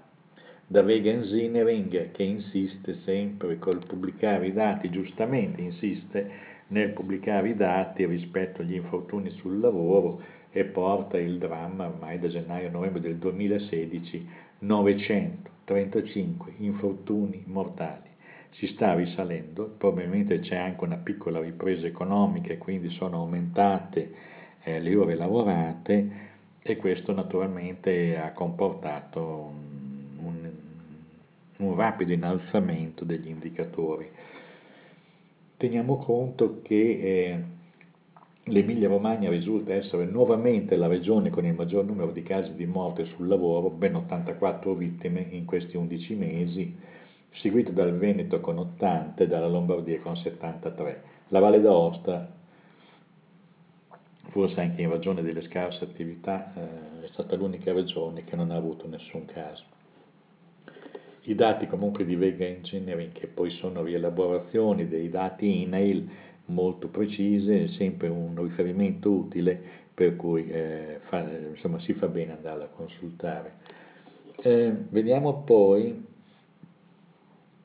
da 0.71 0.81
Vega 0.83 1.11
Engineering 1.11 2.11
che 2.11 2.23
insiste 2.23 2.99
sempre 3.03 3.59
col 3.59 3.85
pubblicare 3.85 4.47
i 4.47 4.53
dati, 4.53 4.89
giustamente 4.89 5.59
insiste 5.59 6.31
nel 6.67 6.91
pubblicare 6.91 7.49
i 7.49 7.55
dati 7.57 8.05
rispetto 8.05 8.61
agli 8.61 8.75
infortuni 8.75 9.31
sul 9.31 9.59
lavoro 9.59 10.21
e 10.49 10.63
porta 10.63 11.17
il 11.17 11.39
dramma 11.39 11.87
ormai 11.87 12.19
da 12.19 12.29
gennaio 12.29 12.69
a 12.69 12.71
novembre 12.71 13.01
del 13.01 13.17
2016 13.17 14.29
935 14.59 16.53
infortuni 16.59 17.43
mortali. 17.47 18.07
Si 18.51 18.67
sta 18.67 18.93
risalendo, 18.93 19.75
probabilmente 19.77 20.39
c'è 20.39 20.55
anche 20.55 20.85
una 20.85 20.95
piccola 20.95 21.41
ripresa 21.41 21.85
economica 21.85 22.53
e 22.53 22.57
quindi 22.57 22.89
sono 22.91 23.17
aumentate 23.17 24.30
eh, 24.63 24.79
le 24.79 24.95
ore 24.95 25.15
lavorate 25.15 26.29
e 26.61 26.77
questo 26.77 27.13
naturalmente 27.13 28.17
ha 28.17 28.31
comportato 28.33 29.71
un 31.61 31.75
rapido 31.75 32.11
innalzamento 32.11 33.05
degli 33.05 33.29
indicatori. 33.29 34.09
Teniamo 35.57 35.97
conto 35.97 36.61
che 36.63 36.75
eh, 36.75 37.43
l'Emilia 38.45 38.87
Romagna 38.87 39.29
risulta 39.29 39.73
essere 39.73 40.05
nuovamente 40.05 40.75
la 40.75 40.87
regione 40.87 41.29
con 41.29 41.45
il 41.45 41.53
maggior 41.53 41.85
numero 41.85 42.11
di 42.11 42.23
casi 42.23 42.53
di 42.55 42.65
morte 42.65 43.05
sul 43.05 43.27
lavoro, 43.27 43.69
ben 43.69 43.95
84 43.95 44.73
vittime 44.73 45.27
in 45.29 45.45
questi 45.45 45.77
11 45.77 46.15
mesi, 46.15 46.75
seguito 47.33 47.71
dal 47.71 47.95
Veneto 47.95 48.41
con 48.41 48.57
80 48.57 49.23
e 49.23 49.27
dalla 49.27 49.47
Lombardia 49.47 49.99
con 50.01 50.17
73. 50.17 51.03
La 51.27 51.39
Valle 51.39 51.61
d'Aosta, 51.61 52.39
forse 54.31 54.59
anche 54.61 54.81
in 54.81 54.89
ragione 54.89 55.21
delle 55.21 55.41
scarse 55.43 55.83
attività, 55.83 56.53
eh, 56.55 57.05
è 57.05 57.09
stata 57.11 57.35
l'unica 57.35 57.71
regione 57.73 58.23
che 58.23 58.35
non 58.35 58.51
ha 58.51 58.55
avuto 58.55 58.87
nessun 58.87 59.25
caso. 59.25 59.63
I 61.23 61.35
dati 61.35 61.67
comunque 61.67 62.05
di 62.05 62.15
Vega 62.15 62.45
Engineering, 62.45 63.11
che 63.11 63.27
poi 63.27 63.51
sono 63.51 63.83
rielaborazioni 63.83 64.87
dei 64.87 65.09
dati 65.09 65.61
INAIL 65.61 66.09
molto 66.45 66.87
precise, 66.87 67.65
è 67.65 67.67
sempre 67.69 68.07
un 68.07 68.41
riferimento 68.41 69.11
utile 69.11 69.79
per 69.93 70.15
cui 70.15 70.49
eh, 70.49 70.99
fa, 71.09 71.19
insomma, 71.19 71.79
si 71.79 71.93
fa 71.93 72.07
bene 72.07 72.33
andarla 72.33 72.63
a 72.63 72.69
consultare. 72.69 73.53
Eh, 74.37 74.73
vediamo 74.89 75.43
poi 75.43 76.05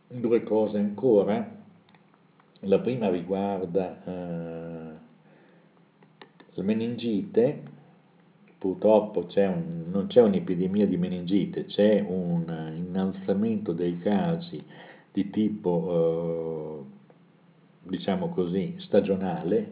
due 0.08 0.42
cose 0.42 0.78
ancora. 0.78 1.54
La 2.60 2.78
prima 2.80 3.08
riguarda 3.08 4.02
eh, 4.04 4.85
la 6.56 6.62
meningite, 6.62 7.62
purtroppo 8.58 9.26
c'è 9.26 9.46
un, 9.46 9.84
non 9.90 10.06
c'è 10.06 10.22
un'epidemia 10.22 10.86
di 10.86 10.96
meningite, 10.96 11.66
c'è 11.66 12.00
un 12.00 12.72
innalzamento 12.74 13.72
dei 13.72 13.98
casi 13.98 14.62
di 15.12 15.28
tipo, 15.30 16.84
eh, 17.84 17.88
diciamo 17.88 18.30
così, 18.30 18.74
stagionale, 18.78 19.70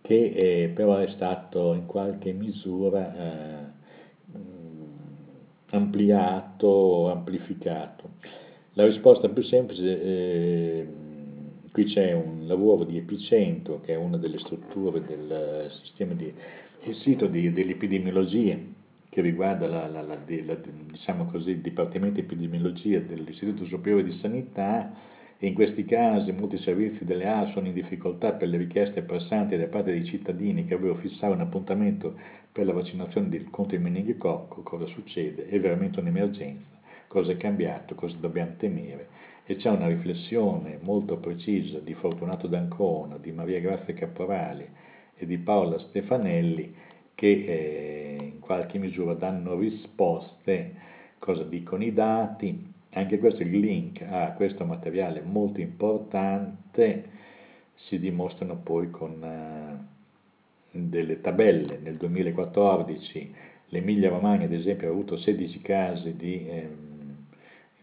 che 0.00 0.32
è, 0.32 0.68
però 0.70 0.96
è 0.96 1.08
stato 1.08 1.74
in 1.74 1.84
qualche 1.84 2.32
misura 2.32 3.14
eh, 3.14 3.64
ampliato, 5.70 7.10
amplificato. 7.10 8.10
La 8.72 8.86
risposta 8.86 9.28
più 9.28 9.42
semplice, 9.42 10.02
eh, 10.02 10.88
qui 11.78 11.84
c'è 11.84 12.12
un 12.12 12.48
lavoro 12.48 12.82
di 12.82 12.96
Epicentro, 12.96 13.80
che 13.82 13.92
è 13.92 13.96
una 13.96 14.16
delle 14.16 14.40
strutture 14.40 15.00
del 15.00 15.70
sistema 15.84 16.12
di 16.12 16.32
il 16.84 16.94
sito 16.96 17.26
di, 17.26 17.52
dell'epidemiologia 17.52 18.56
che 19.08 19.20
riguarda 19.20 19.68
la, 19.68 19.86
la, 19.86 20.02
la, 20.02 20.16
diciamo 20.16 21.26
così, 21.26 21.50
il 21.50 21.60
Dipartimento 21.60 22.14
di 22.14 22.26
Epidemiologia 22.26 22.98
dell'Istituto 22.98 23.64
Superiore 23.64 24.02
di 24.02 24.18
Sanità 24.18 24.92
e 25.38 25.46
in 25.46 25.54
questi 25.54 25.84
casi 25.84 26.32
molti 26.32 26.58
servizi 26.58 27.04
delle 27.04 27.26
AL 27.26 27.52
sono 27.52 27.68
in 27.68 27.74
difficoltà 27.74 28.32
per 28.32 28.48
le 28.48 28.56
richieste 28.56 29.02
pressanti 29.02 29.56
da 29.56 29.66
parte 29.66 29.92
dei 29.92 30.04
cittadini 30.04 30.66
che 30.66 30.74
avrebbero 30.74 30.98
fissato 30.98 31.32
un 31.32 31.42
appuntamento 31.42 32.16
per 32.50 32.66
la 32.66 32.72
vaccinazione 32.72 33.28
del, 33.28 33.50
contro 33.50 33.76
il 33.76 33.82
meningococco, 33.82 34.62
cosa 34.62 34.86
succede? 34.86 35.46
È 35.46 35.60
veramente 35.60 36.00
un'emergenza, 36.00 36.76
cosa 37.06 37.30
è 37.30 37.36
cambiato, 37.36 37.94
cosa 37.94 38.16
dobbiamo 38.18 38.54
temere? 38.56 39.26
E 39.50 39.56
c'è 39.56 39.70
una 39.70 39.86
riflessione 39.86 40.78
molto 40.82 41.16
precisa 41.16 41.78
di 41.78 41.94
Fortunato 41.94 42.46
D'Ancona, 42.48 43.16
di 43.16 43.32
Maria 43.32 43.60
Grazia 43.60 43.94
Caporali, 43.94 44.68
e 45.16 45.24
di 45.24 45.38
Paola 45.38 45.78
Stefanelli 45.78 46.74
che 47.14 47.28
eh, 47.28 48.16
in 48.20 48.40
qualche 48.40 48.76
misura 48.76 49.14
danno 49.14 49.58
risposte, 49.58 50.74
cosa 51.18 51.44
dicono 51.44 51.82
i 51.82 51.94
dati, 51.94 52.62
anche 52.90 53.18
questo 53.18 53.40
il 53.40 53.58
link 53.58 54.02
a 54.02 54.32
questo 54.32 54.66
materiale 54.66 55.22
molto 55.22 55.62
importante, 55.62 57.04
si 57.72 57.98
dimostrano 57.98 58.56
poi 58.56 58.90
con 58.90 59.24
eh, 59.24 60.78
delle 60.78 61.22
tabelle. 61.22 61.78
Nel 61.78 61.96
2014 61.96 63.34
l'Emilia 63.68 64.10
Romagna 64.10 64.44
ad 64.44 64.52
esempio 64.52 64.88
ha 64.88 64.90
avuto 64.90 65.16
16 65.16 65.62
casi 65.62 66.14
di, 66.16 66.46
eh, 66.46 66.68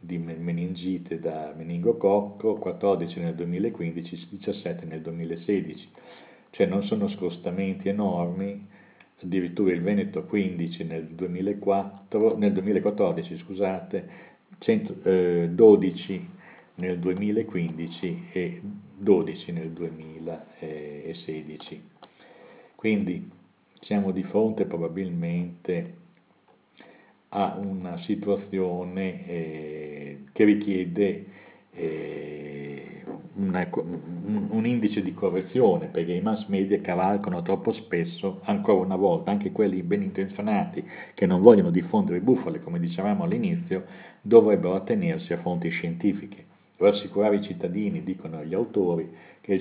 di 0.06 0.18
meningite 0.18 1.20
da 1.20 1.54
meningococco, 1.56 2.56
14 2.56 3.20
nel 3.20 3.36
2015, 3.36 4.28
17 4.30 4.86
nel 4.86 5.02
2016 5.02 5.90
cioè 6.56 6.66
non 6.68 6.84
sono 6.86 7.10
scostamenti 7.10 7.90
enormi, 7.90 8.66
addirittura 9.22 9.74
il 9.74 9.82
Veneto 9.82 10.24
15 10.24 10.86
nel, 10.86 11.08
2004, 11.08 12.38
nel 12.38 12.54
2014, 12.54 13.38
scusate, 13.40 14.10
100, 14.60 14.96
eh, 15.04 15.50
12 15.52 16.30
nel 16.76 16.98
2015 17.00 18.28
e 18.32 18.62
12 18.64 19.52
nel 19.52 19.72
2016. 19.72 21.84
Quindi 22.74 23.30
siamo 23.82 24.12
di 24.12 24.24
fronte 24.24 24.64
probabilmente 24.64 25.96
a 27.30 27.58
una 27.58 27.98
situazione 28.04 29.28
eh, 29.28 29.95
che 30.36 30.44
richiede 30.44 31.26
eh, 31.72 33.04
una, 33.36 33.66
un, 33.72 34.66
indice 34.66 35.02
di 35.02 35.14
correzione 35.14 35.88
perché 35.88 36.12
i 36.12 36.20
mass 36.20 36.48
media 36.48 36.82
cavalcano 36.82 37.42
troppo 37.42 37.72
spesso, 37.72 38.42
ancora 38.44 38.84
una 38.84 38.98
volta, 38.98 39.32
anche 39.32 39.54
quelli 39.54 39.82
ben 39.82 40.02
intenzionati 40.02 40.84
che 41.14 41.26
non 41.26 41.42
vogliono 41.42 41.70
diffondere 41.72 42.20
bufale, 42.20 42.62
come 42.62 42.82
dicevamo 42.82 43.24
all'inizio, 43.24 43.86
dovrebbero 44.22 44.76
attenersi 44.76 45.32
a 45.32 45.38
fonti 45.38 45.70
scientifiche, 45.70 46.44
rassicurare 46.76 47.38
i 47.38 47.42
cittadini, 47.42 48.04
dicono 48.04 48.44
gli 48.44 48.54
autori, 48.54 49.10
che, 49.40 49.58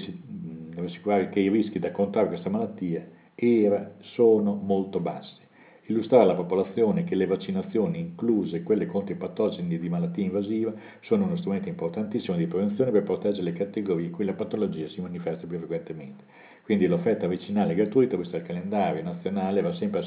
che 1.30 1.40
i 1.40 1.48
rischi 1.50 1.78
da 1.78 1.92
contrarre 1.92 2.28
questa 2.30 2.50
malattia 2.50 3.06
era, 3.36 3.92
sono 4.00 4.54
molto 4.54 4.98
bassi 4.98 5.43
illustrare 5.86 6.22
alla 6.22 6.34
popolazione 6.34 7.04
che 7.04 7.14
le 7.14 7.26
vaccinazioni, 7.26 7.98
incluse 7.98 8.62
quelle 8.62 8.86
contro 8.86 9.14
i 9.14 9.18
patogeni 9.18 9.78
di 9.78 9.88
malattia 9.88 10.24
invasiva, 10.24 10.72
sono 11.02 11.24
uno 11.24 11.36
strumento 11.36 11.68
importantissimo 11.68 12.36
di 12.36 12.46
prevenzione 12.46 12.90
per 12.90 13.02
proteggere 13.02 13.42
le 13.42 13.52
categorie 13.52 14.06
in 14.06 14.12
cui 14.12 14.24
la 14.24 14.32
patologia 14.32 14.88
si 14.88 15.00
manifesta 15.00 15.46
più 15.46 15.58
frequentemente. 15.58 16.24
Quindi 16.64 16.86
l'offerta 16.86 17.28
vaccinale 17.28 17.74
gratuita, 17.74 18.16
visto 18.16 18.36
il 18.36 18.42
calendario 18.42 19.02
nazionale, 19.02 19.60
va 19.60 19.74
sempre 19.74 20.02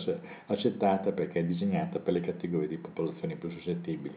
accettata 0.47 1.11
perché 1.11 1.41
è 1.41 1.43
disegnata 1.43 1.99
per 1.99 2.13
le 2.13 2.21
categorie 2.21 2.67
di 2.67 2.77
popolazioni 2.77 3.35
più 3.35 3.51
suscettibili. 3.51 4.15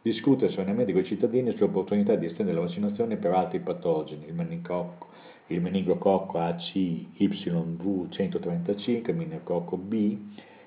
Discutere 0.00 0.52
serenamente 0.52 0.92
con 0.92 1.02
i 1.02 1.04
cittadini 1.04 1.50
sull'opportunità 1.50 2.14
di 2.14 2.26
estendere 2.26 2.56
la 2.56 2.64
vaccinazione 2.64 3.16
per 3.16 3.32
altri 3.32 3.58
patogeni, 3.58 4.26
il 4.26 4.34
meningococco, 4.34 5.08
il 5.48 5.60
meningococco 5.60 6.38
ACYV135, 6.38 9.10
il 9.10 9.16
meningococco 9.16 9.76
B. 9.76 10.16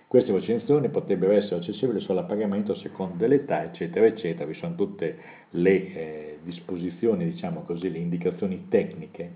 Queste 0.10 0.32
vaccinazioni 0.32 0.89
potrebbero 0.89 1.34
essere 1.34 1.58
accessibili 1.58 2.00
solo 2.00 2.22
a 2.22 2.24
pagamento 2.24 2.72
a 2.72 2.78
seconda 2.78 3.13
dell'età, 3.15 3.63
eccetera, 3.63 4.08
eccetera. 4.08 4.45
Vi 4.45 4.56
sono 4.56 4.74
tutte 4.74 5.17
le 5.52 5.93
eh, 5.93 6.39
disposizioni, 6.41 7.26
diciamo 7.26 7.62
così, 7.62 7.91
le 7.91 8.00
indicazioni 8.00 8.65
tecniche 8.69 9.34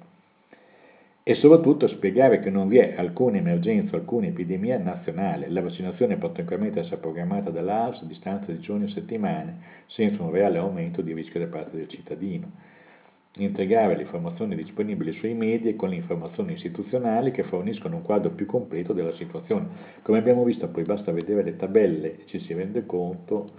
e 1.22 1.36
soprattutto 1.36 1.88
spiegare 1.88 2.40
che 2.40 2.50
non 2.50 2.68
vi 2.70 2.80
è 2.80 2.96
alcuna 2.98 3.38
emergenza, 3.38 3.98
alcuna 3.98 4.26
epidemia 4.26 4.80
nazionale. 4.80 5.48
La 5.48 5.62
vaccinazione 5.62 6.18
può 6.18 6.32
tranquillamente 6.32 6.80
essere 6.80 6.98
programmata 6.98 7.52
dall'ARS 7.52 8.02
a 8.02 8.06
distanza 8.06 8.52
di 8.52 8.60
giorni 8.60 8.86
o 8.86 8.90
settimane 8.90 9.60
senza 9.86 10.24
un 10.24 10.32
reale 10.32 10.58
aumento 10.58 11.04
di 11.04 11.14
rischio 11.14 11.40
da 11.40 11.52
parte 11.56 11.78
del 11.78 11.88
cittadino. 11.88 12.50
Integrare 13.38 13.96
le 13.96 14.04
informazioni 14.04 14.56
disponibili 14.56 15.12
sui 15.13 15.34
media 15.34 15.76
con 15.76 15.89
le 15.89 15.96
informazioni 15.96 16.54
istituzionali 16.54 17.32
che 17.32 17.41
forniscono 17.41 17.96
un 17.96 18.04
quadro 18.04 18.30
più 18.30 18.46
completo 18.46 18.93
della 18.93 19.13
situazione. 19.13 19.69
Come 20.04 20.19
abbiamo 20.19 20.43
visto 20.43 20.67
poi 20.67 20.84
basta 20.84 21.12
vedere 21.12 21.41
le 21.41 21.56
tabelle 21.56 22.19
e 22.19 22.26
ci 22.28 22.39
si 22.41 22.54
rende 22.54 22.86
conto 22.86 23.50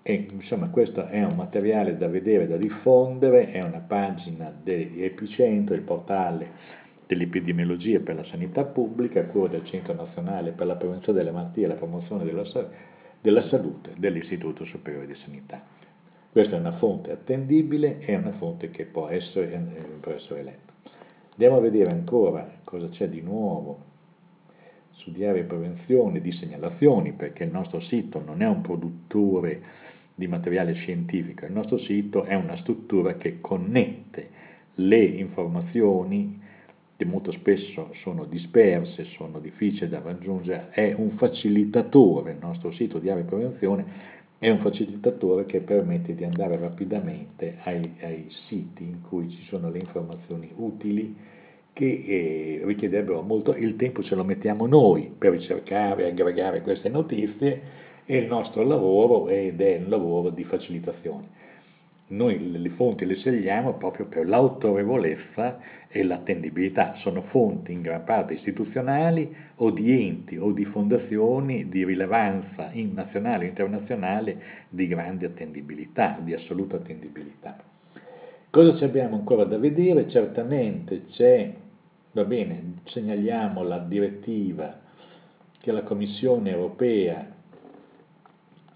e 0.00 0.26
insomma 0.30 0.70
questo 0.70 1.06
è 1.06 1.22
un 1.22 1.36
materiale 1.36 1.98
da 1.98 2.08
vedere, 2.08 2.46
da 2.46 2.56
diffondere, 2.56 3.50
è 3.50 3.60
una 3.62 3.84
pagina 3.86 4.50
di 4.50 5.04
Epicentro, 5.04 5.74
il 5.74 5.82
portale 5.82 6.78
dell'epidemiologia 7.06 8.00
per 8.00 8.14
la 8.14 8.24
sanità 8.24 8.64
pubblica 8.64 9.20
a 9.20 9.24
cura 9.24 9.48
del 9.48 9.66
Centro 9.66 9.92
Nazionale 9.92 10.52
per 10.52 10.66
la 10.66 10.76
Prevenzione 10.76 11.18
delle 11.18 11.30
Malattie 11.30 11.64
e 11.64 11.68
la 11.68 11.74
Promozione 11.74 12.24
della, 12.24 12.44
della 13.20 13.42
Salute 13.48 13.92
dell'Istituto 13.98 14.64
Superiore 14.64 15.06
di 15.06 15.14
Sanità. 15.16 15.79
Questa 16.32 16.54
è 16.54 16.60
una 16.60 16.76
fonte 16.76 17.10
attendibile 17.10 17.98
e 17.98 18.14
una 18.14 18.32
fonte 18.32 18.70
che 18.70 18.84
può 18.84 19.08
essere, 19.08 19.52
eh, 19.52 19.82
può 20.00 20.12
essere 20.12 20.44
letta. 20.44 20.72
Andiamo 21.32 21.56
a 21.56 21.60
vedere 21.60 21.90
ancora 21.90 22.58
cosa 22.62 22.88
c'è 22.88 23.08
di 23.08 23.20
nuovo 23.20 23.88
su 24.92 25.10
diario 25.10 25.44
prevenzione 25.46 26.20
di 26.20 26.30
segnalazioni, 26.30 27.12
perché 27.12 27.42
il 27.42 27.50
nostro 27.50 27.80
sito 27.80 28.22
non 28.24 28.42
è 28.42 28.46
un 28.46 28.60
produttore 28.60 29.60
di 30.14 30.28
materiale 30.28 30.74
scientifico, 30.74 31.46
il 31.46 31.52
nostro 31.52 31.78
sito 31.78 32.22
è 32.22 32.34
una 32.34 32.56
struttura 32.58 33.14
che 33.14 33.40
connette 33.40 34.28
le 34.74 35.02
informazioni 35.02 36.38
che 36.96 37.04
molto 37.06 37.32
spesso 37.32 37.92
sono 38.02 38.24
disperse, 38.26 39.04
sono 39.04 39.40
difficili 39.40 39.88
da 39.88 40.00
raggiungere, 40.00 40.68
è 40.70 40.92
un 40.92 41.12
facilitatore, 41.12 42.32
il 42.32 42.38
nostro 42.40 42.70
sito 42.72 42.98
di 42.98 43.08
area 43.08 43.24
prevenzione 43.24 44.18
è 44.40 44.48
un 44.48 44.60
facilitatore 44.60 45.44
che 45.44 45.60
permette 45.60 46.14
di 46.14 46.24
andare 46.24 46.56
rapidamente 46.56 47.58
ai, 47.64 47.92
ai 48.00 48.26
siti 48.48 48.84
in 48.84 49.02
cui 49.02 49.28
ci 49.28 49.44
sono 49.44 49.70
le 49.70 49.80
informazioni 49.80 50.50
utili 50.56 51.14
che 51.74 51.84
eh, 51.84 52.62
richiederebbero 52.64 53.20
molto, 53.20 53.54
il 53.54 53.76
tempo 53.76 54.02
ce 54.02 54.14
lo 54.14 54.24
mettiamo 54.24 54.66
noi 54.66 55.12
per 55.16 55.32
ricercare, 55.32 56.06
aggregare 56.06 56.62
queste 56.62 56.88
notizie, 56.88 57.60
è 58.06 58.14
il 58.14 58.28
nostro 58.28 58.62
lavoro 58.62 59.28
ed 59.28 59.60
è 59.60 59.76
un 59.76 59.90
lavoro 59.90 60.30
di 60.30 60.44
facilitazione. 60.44 61.28
Noi 62.10 62.58
le 62.58 62.70
fonti 62.70 63.04
le 63.04 63.14
scegliamo 63.14 63.74
proprio 63.74 64.06
per 64.06 64.26
l'autorevolezza 64.26 65.60
e 65.86 66.02
l'attendibilità, 66.02 66.94
sono 66.96 67.22
fonti 67.22 67.70
in 67.70 67.82
gran 67.82 68.02
parte 68.02 68.34
istituzionali 68.34 69.32
o 69.56 69.70
di 69.70 69.92
enti 69.92 70.36
o 70.36 70.50
di 70.50 70.64
fondazioni 70.64 71.68
di 71.68 71.84
rilevanza 71.84 72.72
nazionale 72.72 73.44
e 73.44 73.48
internazionale 73.48 74.42
di 74.68 74.88
grande 74.88 75.26
attendibilità, 75.26 76.18
di 76.20 76.34
assoluta 76.34 76.76
attendibilità. 76.76 77.56
Cosa 78.50 78.76
ci 78.76 78.82
abbiamo 78.82 79.14
ancora 79.14 79.44
da 79.44 79.58
vedere? 79.58 80.08
Certamente 80.08 81.06
c'è, 81.10 81.54
va 82.10 82.24
bene, 82.24 82.80
segnaliamo 82.86 83.62
la 83.62 83.78
direttiva 83.78 84.80
che 85.60 85.70
la 85.70 85.84
Commissione 85.84 86.50
europea 86.50 87.38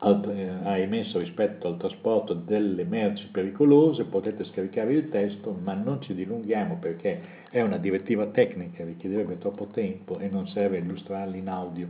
ha 0.04 0.76
emesso 0.76 1.18
rispetto 1.18 1.66
al 1.66 1.78
trasporto 1.78 2.34
delle 2.34 2.84
merci 2.84 3.26
pericolose, 3.32 4.04
potete 4.04 4.44
scaricare 4.44 4.92
il 4.92 5.08
testo, 5.08 5.56
ma 5.62 5.72
non 5.72 6.02
ci 6.02 6.14
dilunghiamo 6.14 6.76
perché 6.78 7.20
è 7.50 7.62
una 7.62 7.78
direttiva 7.78 8.26
tecnica, 8.26 8.84
richiederebbe 8.84 9.38
troppo 9.38 9.68
tempo 9.68 10.18
e 10.18 10.28
non 10.28 10.46
serve 10.48 10.78
illustrarla 10.78 11.36
in 11.36 11.48
audio. 11.48 11.88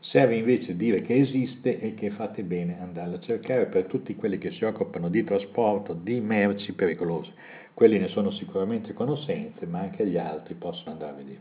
Serve 0.00 0.36
invece 0.36 0.74
dire 0.74 1.02
che 1.02 1.18
esiste 1.18 1.78
e 1.78 1.92
che 1.92 2.08
fate 2.10 2.42
bene 2.42 2.80
andare 2.80 3.16
a 3.16 3.20
cercare 3.20 3.66
per 3.66 3.84
tutti 3.84 4.16
quelli 4.16 4.38
che 4.38 4.52
si 4.52 4.64
occupano 4.64 5.10
di 5.10 5.22
trasporto 5.24 5.92
di 5.92 6.18
merci 6.20 6.72
pericolose. 6.72 7.32
Quelli 7.74 7.98
ne 7.98 8.08
sono 8.08 8.30
sicuramente 8.30 8.94
conoscenze, 8.94 9.66
ma 9.66 9.80
anche 9.80 10.06
gli 10.06 10.16
altri 10.16 10.54
possono 10.54 10.92
andare 10.92 11.10
a 11.12 11.14
vedere. 11.14 11.40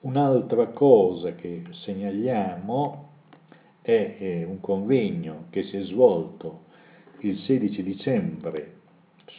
Un'altra 0.00 0.66
cosa 0.66 1.34
che 1.34 1.62
segnaliamo 1.70 3.08
è 3.96 4.44
un 4.46 4.60
convegno 4.60 5.46
che 5.48 5.62
si 5.62 5.78
è 5.78 5.82
svolto 5.82 6.64
il 7.20 7.38
16 7.38 7.82
dicembre 7.82 8.72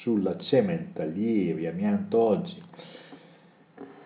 sulla 0.02 0.38
cementaglieri 0.40 1.68
amianto 1.68 2.18
oggi. 2.18 2.62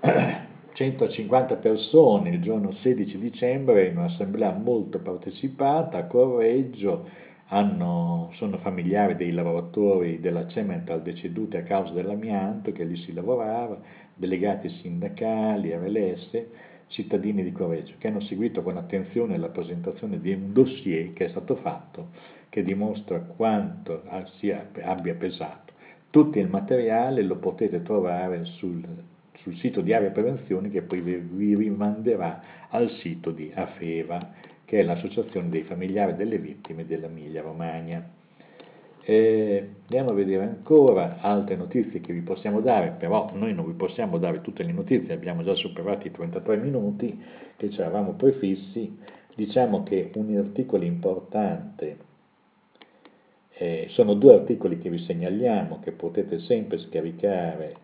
150 0.74 1.56
persone 1.58 2.32
il 2.32 2.42
giorno 2.42 2.74
16 2.74 3.20
dicembre 3.20 3.88
in 3.88 3.98
un'assemblea 3.98 4.52
molto 4.52 5.00
partecipata 5.00 6.00
a 6.00 6.08
Correggio 6.08 7.08
hanno, 7.48 8.32
sono 8.34 8.58
familiari 8.58 9.16
dei 9.16 9.32
lavoratori 9.32 10.20
della 10.20 10.48
Cemental 10.48 11.04
deceduti 11.04 11.56
a 11.56 11.64
causa 11.64 11.94
dell'amianto 11.94 12.72
che 12.72 12.84
lì 12.84 12.98
si 12.98 13.14
lavorava, 13.14 13.80
delegati 14.16 14.68
sindacali, 14.82 15.72
RLS 15.72 16.46
cittadini 16.94 17.44
di 17.44 17.52
Correggio 17.52 17.96
che 17.98 18.08
hanno 18.08 18.22
seguito 18.22 18.62
con 18.62 18.78
attenzione 18.78 19.38
la 19.38 19.50
presentazione 19.50 20.22
di 20.22 20.32
un 20.32 20.54
dossier 20.54 21.12
che 21.14 21.26
è 21.26 21.30
stato 21.30 21.56
fatto 21.56 22.10
che 22.50 22.64
dimostra 22.64 23.20
quanto 23.20 24.04
sia, 24.38 24.70
abbia 24.84 25.16
pesato. 25.16 25.74
Tutto 26.12 26.38
il 26.38 26.48
materiale 26.48 27.24
lo 27.24 27.38
potete 27.38 27.82
trovare 27.82 28.46
sul, 28.46 28.86
sul 29.40 29.56
sito 29.56 29.82
di 29.82 29.92
Area 29.92 30.12
Prevenzione 30.12 30.70
che 30.70 30.84
poi 30.84 31.02
vi 31.02 31.56
rimanderà 31.56 32.68
al 32.70 32.92
sito 33.02 33.32
di 33.32 33.52
AFEVA, 33.52 34.34
che 34.66 34.80
è 34.80 34.84
l'associazione 34.84 35.50
dei 35.50 35.64
familiari 35.64 36.16
delle 36.16 36.38
vittime 36.38 36.86
dell'Emilia 36.86 37.42
Romagna. 37.42 38.08
Eh, 39.06 39.70
andiamo 39.82 40.12
a 40.12 40.14
vedere 40.14 40.44
ancora 40.44 41.18
altre 41.20 41.58
notizie 41.58 42.00
che 42.00 42.14
vi 42.14 42.22
possiamo 42.22 42.62
dare, 42.62 42.96
però 42.98 43.32
noi 43.34 43.54
non 43.54 43.66
vi 43.66 43.74
possiamo 43.74 44.18
dare 44.18 44.40
tutte 44.40 44.64
le 44.64 44.72
notizie, 44.72 45.14
abbiamo 45.14 45.44
già 45.44 45.56
superato 45.56 46.08
i 46.08 46.12
33 46.12 46.56
minuti 46.58 47.22
che 47.58 47.70
ci 47.70 47.82
eravamo 47.82 48.14
prefissi. 48.14 48.98
Diciamo 49.36 49.84
che 49.84 50.12
un 50.16 50.38
articolo 50.38 50.86
importante, 50.86 51.98
eh, 53.56 53.88
sono 53.90 54.14
due 54.14 54.36
articoli 54.36 54.80
che 54.80 54.90
vi 54.90 55.00
segnaliamo 55.00 55.80
che 55.80 55.92
potete 55.92 56.40
sempre 56.40 56.78
scaricare 56.78 57.76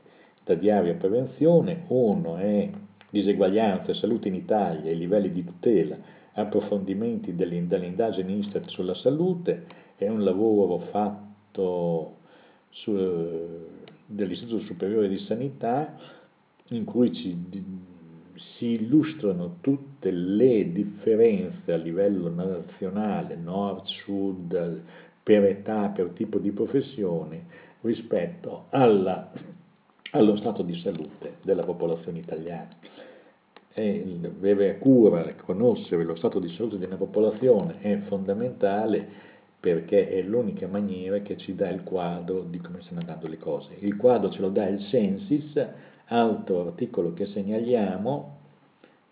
da 0.43 0.53
Diario 0.53 0.95
Prevenzione, 0.95 1.83
uno 1.87 2.37
è 2.37 2.69
Diseguaglianza 3.09 3.91
e 3.91 3.95
salute 3.95 4.27
in 4.27 4.35
Italia, 4.35 4.91
i 4.91 4.97
livelli 4.97 5.31
di 5.31 5.43
tutela, 5.43 5.97
approfondimenti 6.33 7.35
delle 7.35 7.55
indagini 7.55 8.37
Istat 8.37 8.67
sulla 8.67 8.93
salute, 8.93 9.87
è 10.05 10.09
un 10.09 10.23
lavoro 10.23 10.79
fatto 10.91 12.17
su, 12.69 12.93
dell'Istituto 14.05 14.63
Superiore 14.63 15.09
di 15.09 15.19
Sanità 15.19 15.95
in 16.69 16.85
cui 16.85 17.13
ci, 17.13 17.37
si 18.57 18.65
illustrano 18.73 19.57
tutte 19.61 20.11
le 20.11 20.71
differenze 20.71 21.73
a 21.73 21.77
livello 21.77 22.29
nazionale, 22.29 23.35
nord, 23.35 23.85
sud, 23.85 24.81
per 25.21 25.43
età, 25.43 25.89
per 25.89 26.11
tipo 26.11 26.37
di 26.39 26.51
professione, 26.51 27.45
rispetto 27.81 28.65
alla, 28.69 29.31
allo 30.11 30.37
stato 30.37 30.63
di 30.63 30.75
salute 30.79 31.37
della 31.41 31.63
popolazione 31.63 32.19
italiana. 32.19 32.69
E 33.73 34.19
avere 34.23 34.77
cura, 34.77 35.33
conoscere 35.45 36.03
lo 36.03 36.15
stato 36.15 36.39
di 36.39 36.49
salute 36.49 36.77
di 36.77 36.85
una 36.85 36.95
popolazione 36.95 37.79
è 37.81 37.97
fondamentale 38.07 39.27
perché 39.59 40.09
è 40.09 40.21
l'unica 40.21 40.67
maniera 40.67 41.19
che 41.19 41.35
ci 41.37 41.53
dà 41.53 41.69
il 41.69 41.83
quadro 41.83 42.43
di 42.43 42.59
come 42.59 42.81
stanno 42.81 43.01
andando 43.01 43.27
le 43.27 43.37
cose. 43.37 43.75
Il 43.79 43.97
quadro 43.97 44.29
ce 44.29 44.39
lo 44.39 44.49
dà 44.49 44.67
il 44.67 44.79
Censis, 44.85 45.65
altro 46.05 46.67
articolo 46.67 47.13
che 47.13 47.25
segnaliamo, 47.25 48.37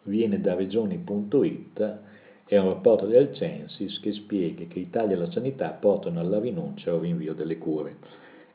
viene 0.03 0.39
da 0.39 0.55
regioni.it, 0.55 1.99
è 2.45 2.57
un 2.57 2.69
rapporto 2.69 3.05
del 3.05 3.33
Censis 3.33 3.99
che 3.99 4.13
spiega 4.13 4.63
che 4.67 4.79
Italia 4.79 5.15
e 5.15 5.19
la 5.19 5.31
sanità 5.31 5.69
portano 5.71 6.21
alla 6.21 6.39
rinuncia 6.39 6.93
o 6.93 6.99
rinvio 6.99 7.33
delle 7.33 7.57
cure. 7.57 7.97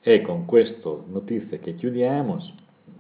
E 0.01 0.23
con 0.23 0.47
questa 0.47 0.91
notizia 1.07 1.59
che 1.59 1.75
chiudiamo, 1.75 2.39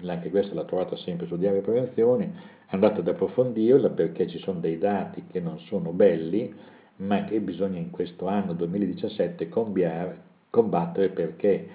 anche 0.05 0.30
questa 0.30 0.55
l'ha 0.55 0.64
trovata 0.64 0.97
sempre 0.97 1.26
su 1.26 1.38
Diario 1.38 1.62
Prevenzione, 1.62 2.61
andate 2.66 3.01
ad 3.01 3.09
approfondirla 3.09 3.88
perché 3.88 4.28
ci 4.28 4.38
sono 4.38 4.61
dei 4.61 4.76
dati 4.76 5.24
che 5.30 5.40
non 5.40 5.59
sono 5.61 5.93
belli, 5.93 6.55
ma 7.03 7.24
che 7.24 7.40
bisogna 7.40 7.78
in 7.78 7.90
questo 7.90 8.26
anno 8.28 8.53
2017 8.53 9.48
combattere 9.48 11.09
perché 11.09 11.68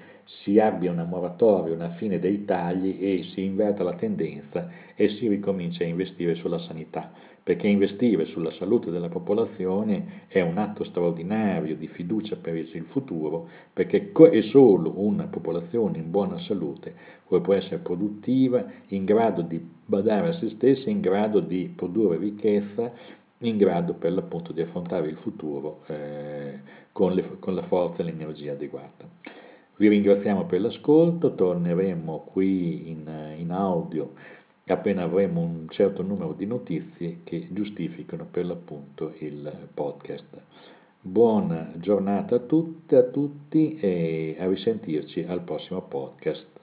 si 0.43 0.59
abbia 0.59 0.91
una 0.91 1.05
moratoria, 1.05 1.73
una 1.73 1.91
fine 1.91 2.19
dei 2.19 2.43
tagli 2.43 2.97
e 2.99 3.23
si 3.33 3.43
inverta 3.43 3.83
la 3.83 3.93
tendenza 3.93 4.69
e 4.95 5.09
si 5.09 5.27
ricomincia 5.27 5.83
a 5.83 5.87
investire 5.87 6.35
sulla 6.35 6.59
sanità, 6.59 7.11
perché 7.41 7.67
investire 7.67 8.25
sulla 8.25 8.51
salute 8.51 8.91
della 8.91 9.07
popolazione 9.07 10.25
è 10.27 10.41
un 10.41 10.57
atto 10.57 10.83
straordinario 10.83 11.77
di 11.77 11.87
fiducia 11.87 12.35
per 12.35 12.55
il 12.57 12.85
futuro, 12.89 13.47
perché 13.71 14.11
è 14.11 14.41
solo 14.43 14.93
una 14.99 15.27
popolazione 15.27 15.97
in 15.97 16.11
buona 16.11 16.39
salute 16.39 16.93
che 17.27 17.39
può 17.39 17.53
essere 17.53 17.77
produttiva, 17.77 18.65
in 18.87 19.05
grado 19.05 19.41
di 19.41 19.65
badare 19.85 20.29
a 20.29 20.33
se 20.33 20.49
stessa, 20.49 20.89
in 20.89 20.99
grado 20.99 21.39
di 21.39 21.71
produrre 21.73 22.17
ricchezza, 22.17 22.91
in 23.39 23.57
grado 23.57 23.93
per 23.93 24.13
l'appunto 24.13 24.51
di 24.51 24.61
affrontare 24.61 25.07
il 25.07 25.17
futuro 25.17 25.83
eh, 25.87 26.59
con, 26.91 27.13
le, 27.13 27.37
con 27.39 27.55
la 27.55 27.63
forza 27.63 28.01
e 28.01 28.05
l'energia 28.05 28.53
adeguata. 28.53 29.07
Vi 29.75 29.87
ringraziamo 29.87 30.45
per 30.45 30.61
l'ascolto, 30.61 31.35
torneremo 31.35 32.29
qui 32.31 32.89
in, 32.89 33.35
in 33.37 33.51
audio 33.51 34.13
appena 34.73 35.03
avremo 35.03 35.41
un 35.41 35.67
certo 35.69 36.03
numero 36.03 36.33
di 36.33 36.45
notizie 36.45 37.19
che 37.23 37.47
giustificano 37.51 38.27
per 38.29 38.45
l'appunto 38.45 39.13
il 39.19 39.69
podcast. 39.73 40.41
Buona 40.99 41.71
giornata 41.75 42.35
a 42.35 42.39
tutte, 42.39 42.97
a 42.97 43.03
tutti 43.03 43.77
e 43.79 44.35
a 44.37 44.47
risentirci 44.47 45.23
al 45.23 45.41
prossimo 45.41 45.81
podcast. 45.81 46.56